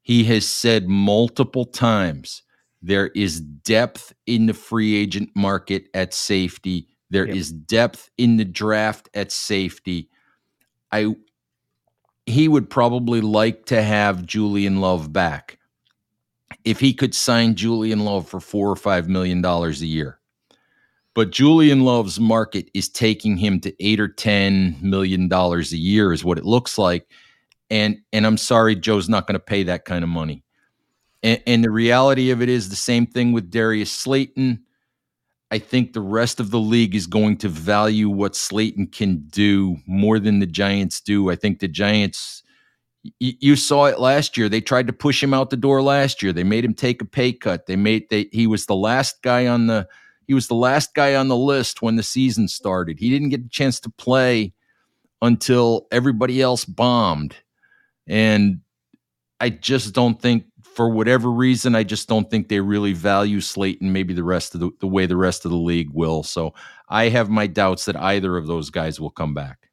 he 0.02 0.26
has 0.26 0.45
said 0.48 0.89
multiple 0.89 1.65
times 1.65 2.43
there 2.82 3.08
is 3.15 3.39
depth 3.39 4.13
in 4.28 4.45
the 4.45 4.54
free 4.54 4.95
agent 4.95 5.30
market 5.36 5.88
at 5.93 6.13
safety. 6.13 6.89
There 7.10 7.28
yep. 7.28 7.36
is 7.36 7.52
depth 7.52 8.10
in 8.17 8.38
the 8.38 8.45
draft 8.45 9.10
at 9.13 9.32
safety. 9.32 10.10
I 10.91 11.15
he 12.26 12.48
would 12.48 12.70
probably 12.70 13.22
like 13.22 13.66
to 13.66 13.82
have 13.82 14.26
Julian 14.26 14.82
Love 14.82 15.14
back 15.14 15.60
if 16.64 16.80
he 16.80 16.94
could 16.94 17.14
sign 17.14 17.56
Julian 17.56 18.04
Love 18.06 18.28
for 18.28 18.40
four 18.40 18.70
or 18.70 18.76
five 18.76 19.08
million 19.08 19.42
dollars 19.42 19.82
a 19.82 19.86
year. 19.86 20.20
But 21.14 21.32
Julian 21.32 21.86
Love's 21.86 22.20
market 22.20 22.70
is 22.74 22.90
taking 22.90 23.38
him 23.38 23.62
to 23.62 23.74
eight 23.80 24.00
or 24.00 24.08
ten 24.08 24.78
million 24.82 25.30
dollars 25.30 25.72
a 25.72 25.78
year, 25.78 26.12
is 26.12 26.26
what 26.26 26.38
it 26.38 26.46
looks 26.46 26.78
like. 26.78 27.08
And 27.70 27.98
and 28.12 28.26
I'm 28.26 28.38
sorry, 28.38 28.76
Joe's 28.76 29.08
not 29.08 29.28
going 29.28 29.40
to 29.40 29.40
pay 29.40 29.64
that 29.64 29.86
kind 29.86 30.04
of 30.04 30.10
money. 30.10 30.44
And, 31.24 31.42
and 31.48 31.64
the 31.64 31.72
reality 31.72 32.32
of 32.32 32.42
it 32.42 32.50
is 32.50 32.70
the 32.70 32.76
same 32.76 33.06
thing 33.06 33.32
with 33.32 33.50
Darius 33.50 33.92
Slayton. 33.92 34.64
I 35.52 35.60
think 35.60 35.94
the 35.94 36.02
rest 36.02 36.40
of 36.40 36.52
the 36.52 36.60
league 36.60 36.96
is 36.96 37.08
going 37.08 37.38
to 37.38 37.50
value 37.50 38.10
what 38.10 38.36
Slayton 38.36 38.88
can 38.88 39.26
do 39.30 39.78
more 39.86 40.20
than 40.20 40.40
the 40.40 40.48
Giants 40.48 41.02
do. 41.02 41.30
I 41.30 41.36
think 41.36 41.60
the 41.60 41.68
Giants 41.68 42.44
you 43.20 43.56
saw 43.56 43.86
it 43.86 44.00
last 44.00 44.36
year. 44.36 44.50
They 44.50 44.62
tried 44.62 44.88
to 44.88 44.94
push 44.94 45.22
him 45.22 45.34
out 45.34 45.52
the 45.52 45.58
door 45.58 45.82
last 45.84 46.24
year. 46.24 46.34
They 46.34 46.44
made 46.44 46.66
him 46.66 46.74
take 46.74 47.02
a 47.02 47.06
pay 47.06 47.34
cut. 47.34 47.68
They 47.68 47.76
made 47.76 48.10
they 48.10 48.28
he 48.32 48.48
was 48.48 48.66
the 48.66 48.76
last 48.76 49.22
guy 49.22 49.48
on 49.48 49.68
the 49.68 49.88
he 50.28 50.34
was 50.34 50.48
the 50.48 50.56
last 50.56 50.96
guy 50.96 51.16
on 51.16 51.28
the 51.28 51.38
list 51.38 51.82
when 51.82 51.98
the 51.98 52.04
season 52.04 52.48
started. 52.48 53.00
He 53.00 53.10
didn't 53.10 53.30
get 53.30 53.46
a 53.46 53.50
chance 53.50 53.80
to 53.82 53.90
play 53.92 54.54
until 55.22 55.88
everybody 55.92 56.42
else 56.42 56.66
bombed. 56.66 57.36
And 58.08 58.62
I 59.40 59.50
just 59.50 59.94
don't 59.94 60.20
think 60.20 60.46
for 60.76 60.90
whatever 60.90 61.32
reason, 61.32 61.74
I 61.74 61.84
just 61.84 62.08
don't 62.08 62.30
think 62.30 62.50
they 62.50 62.60
really 62.60 62.94
value 62.94 63.40
Slayton 63.40 63.94
maybe 63.94 64.14
the 64.14 64.24
rest 64.24 64.54
of 64.54 64.60
the, 64.60 64.72
the 64.82 64.88
way 64.88 65.06
the 65.06 65.18
rest 65.18 65.46
of 65.46 65.52
the 65.52 65.58
league 65.58 65.90
will. 65.92 66.22
So 66.22 66.54
I 66.90 67.10
have 67.10 67.30
my 67.30 67.48
doubts 67.48 67.86
that 67.86 67.96
either 67.96 68.36
of 68.38 68.48
those 68.48 68.70
guys 68.70 69.00
will 69.00 69.12
come 69.12 69.34
back. 69.34 69.70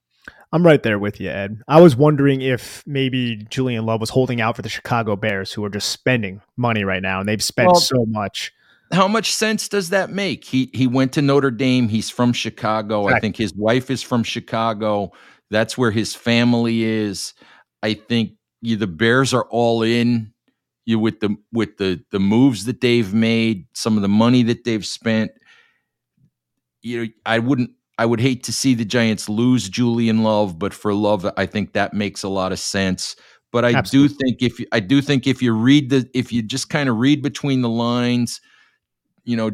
I'm 0.52 0.64
right 0.64 0.82
there 0.82 0.98
with 0.98 1.18
you, 1.18 1.30
Ed. 1.30 1.62
I 1.66 1.80
was 1.80 1.96
wondering 1.96 2.42
if 2.42 2.82
maybe 2.86 3.36
Julian 3.48 3.86
Love 3.86 4.00
was 4.00 4.10
holding 4.10 4.40
out 4.40 4.54
for 4.54 4.62
the 4.62 4.68
Chicago 4.68 5.16
Bears, 5.16 5.50
who 5.50 5.64
are 5.64 5.70
just 5.70 5.88
spending 5.88 6.42
money 6.58 6.84
right 6.84 7.02
now, 7.02 7.20
and 7.20 7.28
they've 7.28 7.42
spent 7.42 7.68
well, 7.68 7.80
so 7.80 8.04
much. 8.06 8.52
How 8.92 9.08
much 9.08 9.32
sense 9.32 9.68
does 9.68 9.88
that 9.88 10.10
make? 10.10 10.44
He 10.44 10.70
he 10.74 10.86
went 10.86 11.12
to 11.14 11.22
Notre 11.22 11.50
Dame. 11.50 11.88
He's 11.88 12.10
from 12.10 12.34
Chicago. 12.34 13.04
Exactly. 13.04 13.16
I 13.16 13.20
think 13.20 13.36
his 13.38 13.54
wife 13.54 13.90
is 13.90 14.02
from 14.02 14.22
Chicago. 14.22 15.12
That's 15.50 15.78
where 15.78 15.90
his 15.90 16.14
family 16.14 16.84
is. 16.84 17.32
I 17.82 17.94
think 17.94 18.32
the 18.60 18.86
Bears 18.86 19.32
are 19.32 19.46
all 19.48 19.82
in. 19.82 20.31
You 20.84 20.98
with 20.98 21.20
the 21.20 21.36
with 21.52 21.76
the 21.76 22.02
the 22.10 22.20
moves 22.20 22.64
that 22.64 22.80
they've 22.80 23.12
made, 23.12 23.66
some 23.74 23.96
of 23.96 24.02
the 24.02 24.08
money 24.08 24.42
that 24.44 24.64
they've 24.64 24.84
spent. 24.84 25.30
You 26.82 27.04
know, 27.04 27.12
I 27.24 27.38
wouldn't 27.38 27.70
I 27.98 28.06
would 28.06 28.20
hate 28.20 28.42
to 28.44 28.52
see 28.52 28.74
the 28.74 28.84
Giants 28.84 29.28
lose 29.28 29.68
Julian 29.68 30.22
Love, 30.24 30.58
but 30.58 30.74
for 30.74 30.92
Love, 30.92 31.30
I 31.36 31.46
think 31.46 31.72
that 31.72 31.94
makes 31.94 32.22
a 32.22 32.28
lot 32.28 32.50
of 32.50 32.58
sense. 32.58 33.14
But 33.52 33.64
I 33.64 33.74
Absolutely. 33.74 34.08
do 34.08 34.14
think 34.14 34.42
if 34.42 34.66
I 34.72 34.80
do 34.80 35.02
think 35.02 35.26
if 35.26 35.42
you 35.42 35.52
read 35.52 35.90
the 35.90 36.08
if 36.14 36.32
you 36.32 36.42
just 36.42 36.70
kind 36.70 36.88
of 36.88 36.96
read 36.96 37.22
between 37.22 37.60
the 37.60 37.68
lines, 37.68 38.40
you 39.24 39.36
know, 39.36 39.52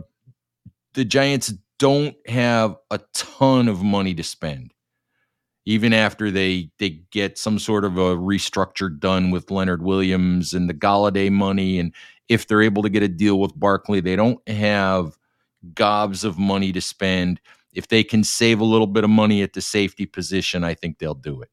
the 0.95 1.05
Giants 1.05 1.53
don't 1.79 2.17
have 2.27 2.77
a 2.91 3.01
ton 3.13 3.69
of 3.69 3.83
money 3.83 4.15
to 4.15 4.23
spend. 4.23 4.73
Even 5.69 5.93
after 5.93 6.31
they 6.31 6.71
they 6.79 7.03
get 7.11 7.37
some 7.37 7.59
sort 7.59 7.85
of 7.85 7.99
a 7.99 8.17
restructure 8.17 8.99
done 8.99 9.31
with 9.31 9.51
Leonard 9.51 9.83
Williams 9.83 10.55
and 10.55 10.69
the 10.69 10.75
Golladay 10.75 11.31
money, 11.31 11.79
and 11.79 11.95
if 12.29 12.47
they're 12.47 12.63
able 12.63 12.83
to 12.83 12.89
get 12.89 13.03
a 13.03 13.09
deal 13.09 13.39
with 13.39 13.59
Barkley, 13.59 14.01
they 14.01 14.17
don't 14.17 14.41
have 14.49 15.19
gobs 15.75 16.25
of 16.25 16.39
money 16.39 16.73
to 16.73 16.81
spend 16.81 17.41
if 17.73 17.89
they 17.89 18.03
can 18.03 18.25
save 18.25 18.61
a 18.61 18.65
little 18.65 18.87
bit 18.87 19.05
of 19.05 19.11
money 19.11 19.43
at 19.43 19.53
the 19.53 19.61
safety 19.61 20.07
position, 20.07 20.65
I 20.65 20.75
think 20.75 20.99
they'll 20.99 21.15
do 21.15 21.43
it. 21.43 21.51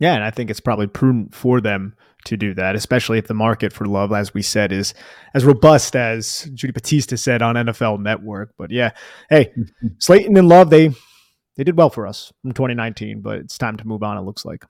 Yeah, 0.00 0.14
and 0.14 0.24
I 0.24 0.30
think 0.30 0.50
it's 0.50 0.60
probably 0.60 0.88
prudent 0.88 1.34
for 1.34 1.60
them 1.60 1.94
to 2.24 2.36
do 2.36 2.54
that, 2.54 2.74
especially 2.74 3.18
if 3.18 3.28
the 3.28 3.34
market 3.34 3.72
for 3.72 3.86
love, 3.86 4.12
as 4.12 4.34
we 4.34 4.42
said, 4.42 4.72
is 4.72 4.94
as 5.34 5.44
robust 5.44 5.94
as 5.94 6.50
Judy 6.54 6.72
Battista 6.72 7.16
said 7.16 7.42
on 7.42 7.54
NFL 7.54 8.00
Network. 8.00 8.54
But 8.56 8.70
yeah, 8.70 8.90
hey, 9.28 9.52
Slayton 9.98 10.36
and 10.36 10.48
Love, 10.48 10.70
they 10.70 10.92
they 11.56 11.64
did 11.64 11.76
well 11.76 11.90
for 11.90 12.06
us 12.06 12.32
in 12.44 12.52
2019, 12.52 13.20
but 13.20 13.38
it's 13.38 13.58
time 13.58 13.76
to 13.76 13.86
move 13.86 14.02
on. 14.02 14.16
It 14.16 14.22
looks 14.22 14.44
like 14.44 14.64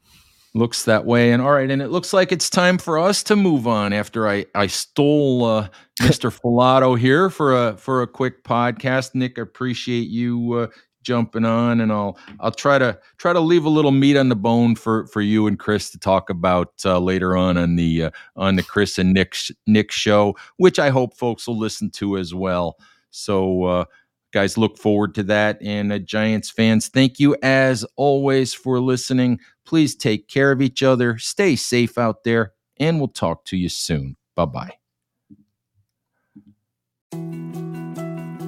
looks 0.55 0.85
that 0.85 1.05
way. 1.05 1.33
And 1.33 1.41
all 1.41 1.53
right, 1.53 1.71
and 1.71 1.81
it 1.81 1.89
looks 1.89 2.13
like 2.13 2.33
it's 2.33 2.51
time 2.51 2.79
for 2.79 2.99
us 2.99 3.23
to 3.25 3.37
move 3.37 3.67
on 3.67 3.93
after 3.93 4.29
I 4.29 4.47
I 4.55 4.67
stole 4.67 5.45
uh, 5.45 5.69
Mr. 6.01 6.37
Falato 6.37 6.99
here 6.99 7.31
for 7.31 7.69
a 7.69 7.77
for 7.77 8.03
a 8.03 8.07
quick 8.07 8.45
podcast. 8.45 9.15
Nick, 9.15 9.39
appreciate 9.39 10.09
you 10.09 10.53
uh, 10.55 10.67
jumping 11.03 11.45
on, 11.45 11.81
and 11.81 11.93
I'll 11.93 12.19
I'll 12.41 12.53
try 12.53 12.79
to 12.79 12.99
try 13.19 13.33
to 13.33 13.41
leave 13.41 13.65
a 13.65 13.71
little 13.71 13.91
meat 13.91 14.17
on 14.17 14.29
the 14.29 14.37
bone 14.37 14.75
for 14.75 15.07
for 15.07 15.21
you 15.21 15.47
and 15.47 15.59
Chris 15.59 15.91
to 15.91 15.99
talk 15.99 16.31
about 16.31 16.73
uh, 16.85 16.99
later 16.99 17.37
on 17.37 17.57
on 17.57 17.77
the 17.77 18.05
uh, 18.05 18.11
on 18.37 18.57
the 18.57 18.63
Chris 18.63 18.99
and 18.99 19.13
Nick 19.13 19.37
Nick 19.67 19.91
show, 19.91 20.37
which 20.57 20.79
I 20.79 20.91
hope 20.91 21.17
folks 21.17 21.47
will 21.47 21.59
listen 21.59 21.91
to 21.93 22.19
as 22.19 22.35
well. 22.35 22.77
So 23.11 23.65
uh, 23.65 23.85
guys 24.33 24.59
look 24.59 24.79
forward 24.79 25.15
to 25.15 25.23
that 25.23 25.59
and 25.63 25.93
uh, 25.93 25.99
giants 25.99 26.51
fans 26.51 26.89
thank 26.89 27.21
you 27.21 27.37
as 27.43 27.85
always 27.97 28.55
for 28.55 28.81
listening. 28.81 29.39
Please 29.65 29.95
take 29.95 30.29
care 30.29 30.53
of 30.53 30.61
each 30.61 30.83
other 30.83 31.19
stay 31.19 31.57
safe 31.57 31.99
out 31.99 32.25
there 32.25 32.53
and 32.79 32.99
we'll 32.99 33.09
talk 33.09 33.45
to 33.45 33.57
you 33.57 33.69
soon. 33.69 34.17
Bye 34.35 34.45
bye 34.47 34.73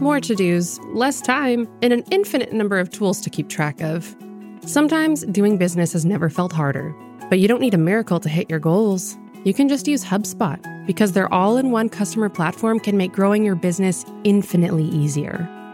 more 0.01 0.21
to 0.21 0.35
dos 0.35 0.79
less 0.93 1.21
time 1.23 1.67
and 1.81 1.93
an 1.93 2.05
infinite 2.11 2.53
number 2.53 2.79
of 2.79 2.91
tools 2.91 3.21
to 3.23 3.31
keep 3.31 3.49
track 3.49 3.81
of. 3.81 4.15
Sometimes 4.67 5.25
doing 5.27 5.57
business 5.57 5.93
has 5.93 6.05
never 6.05 6.29
felt 6.29 6.53
harder 6.53 6.95
but 7.29 7.39
you 7.39 7.49
don't 7.49 7.61
need 7.61 7.75
a 7.75 7.79
miracle 7.79 8.21
to 8.21 8.29
hit 8.29 8.51
your 8.51 8.59
goals. 8.59 9.17
You 9.45 9.55
can 9.55 9.69
just 9.69 9.89
use 9.89 10.05
hubspot 10.05 10.87
because 10.87 11.13
their 11.13 11.33
all-in-one 11.33 11.89
customer 11.89 12.29
platform 12.29 12.79
can 12.79 12.97
make 12.97 13.13
growing 13.13 13.45
your 13.45 13.57
business 13.57 14.05
infinitely 14.25 14.85
easier 14.85 15.49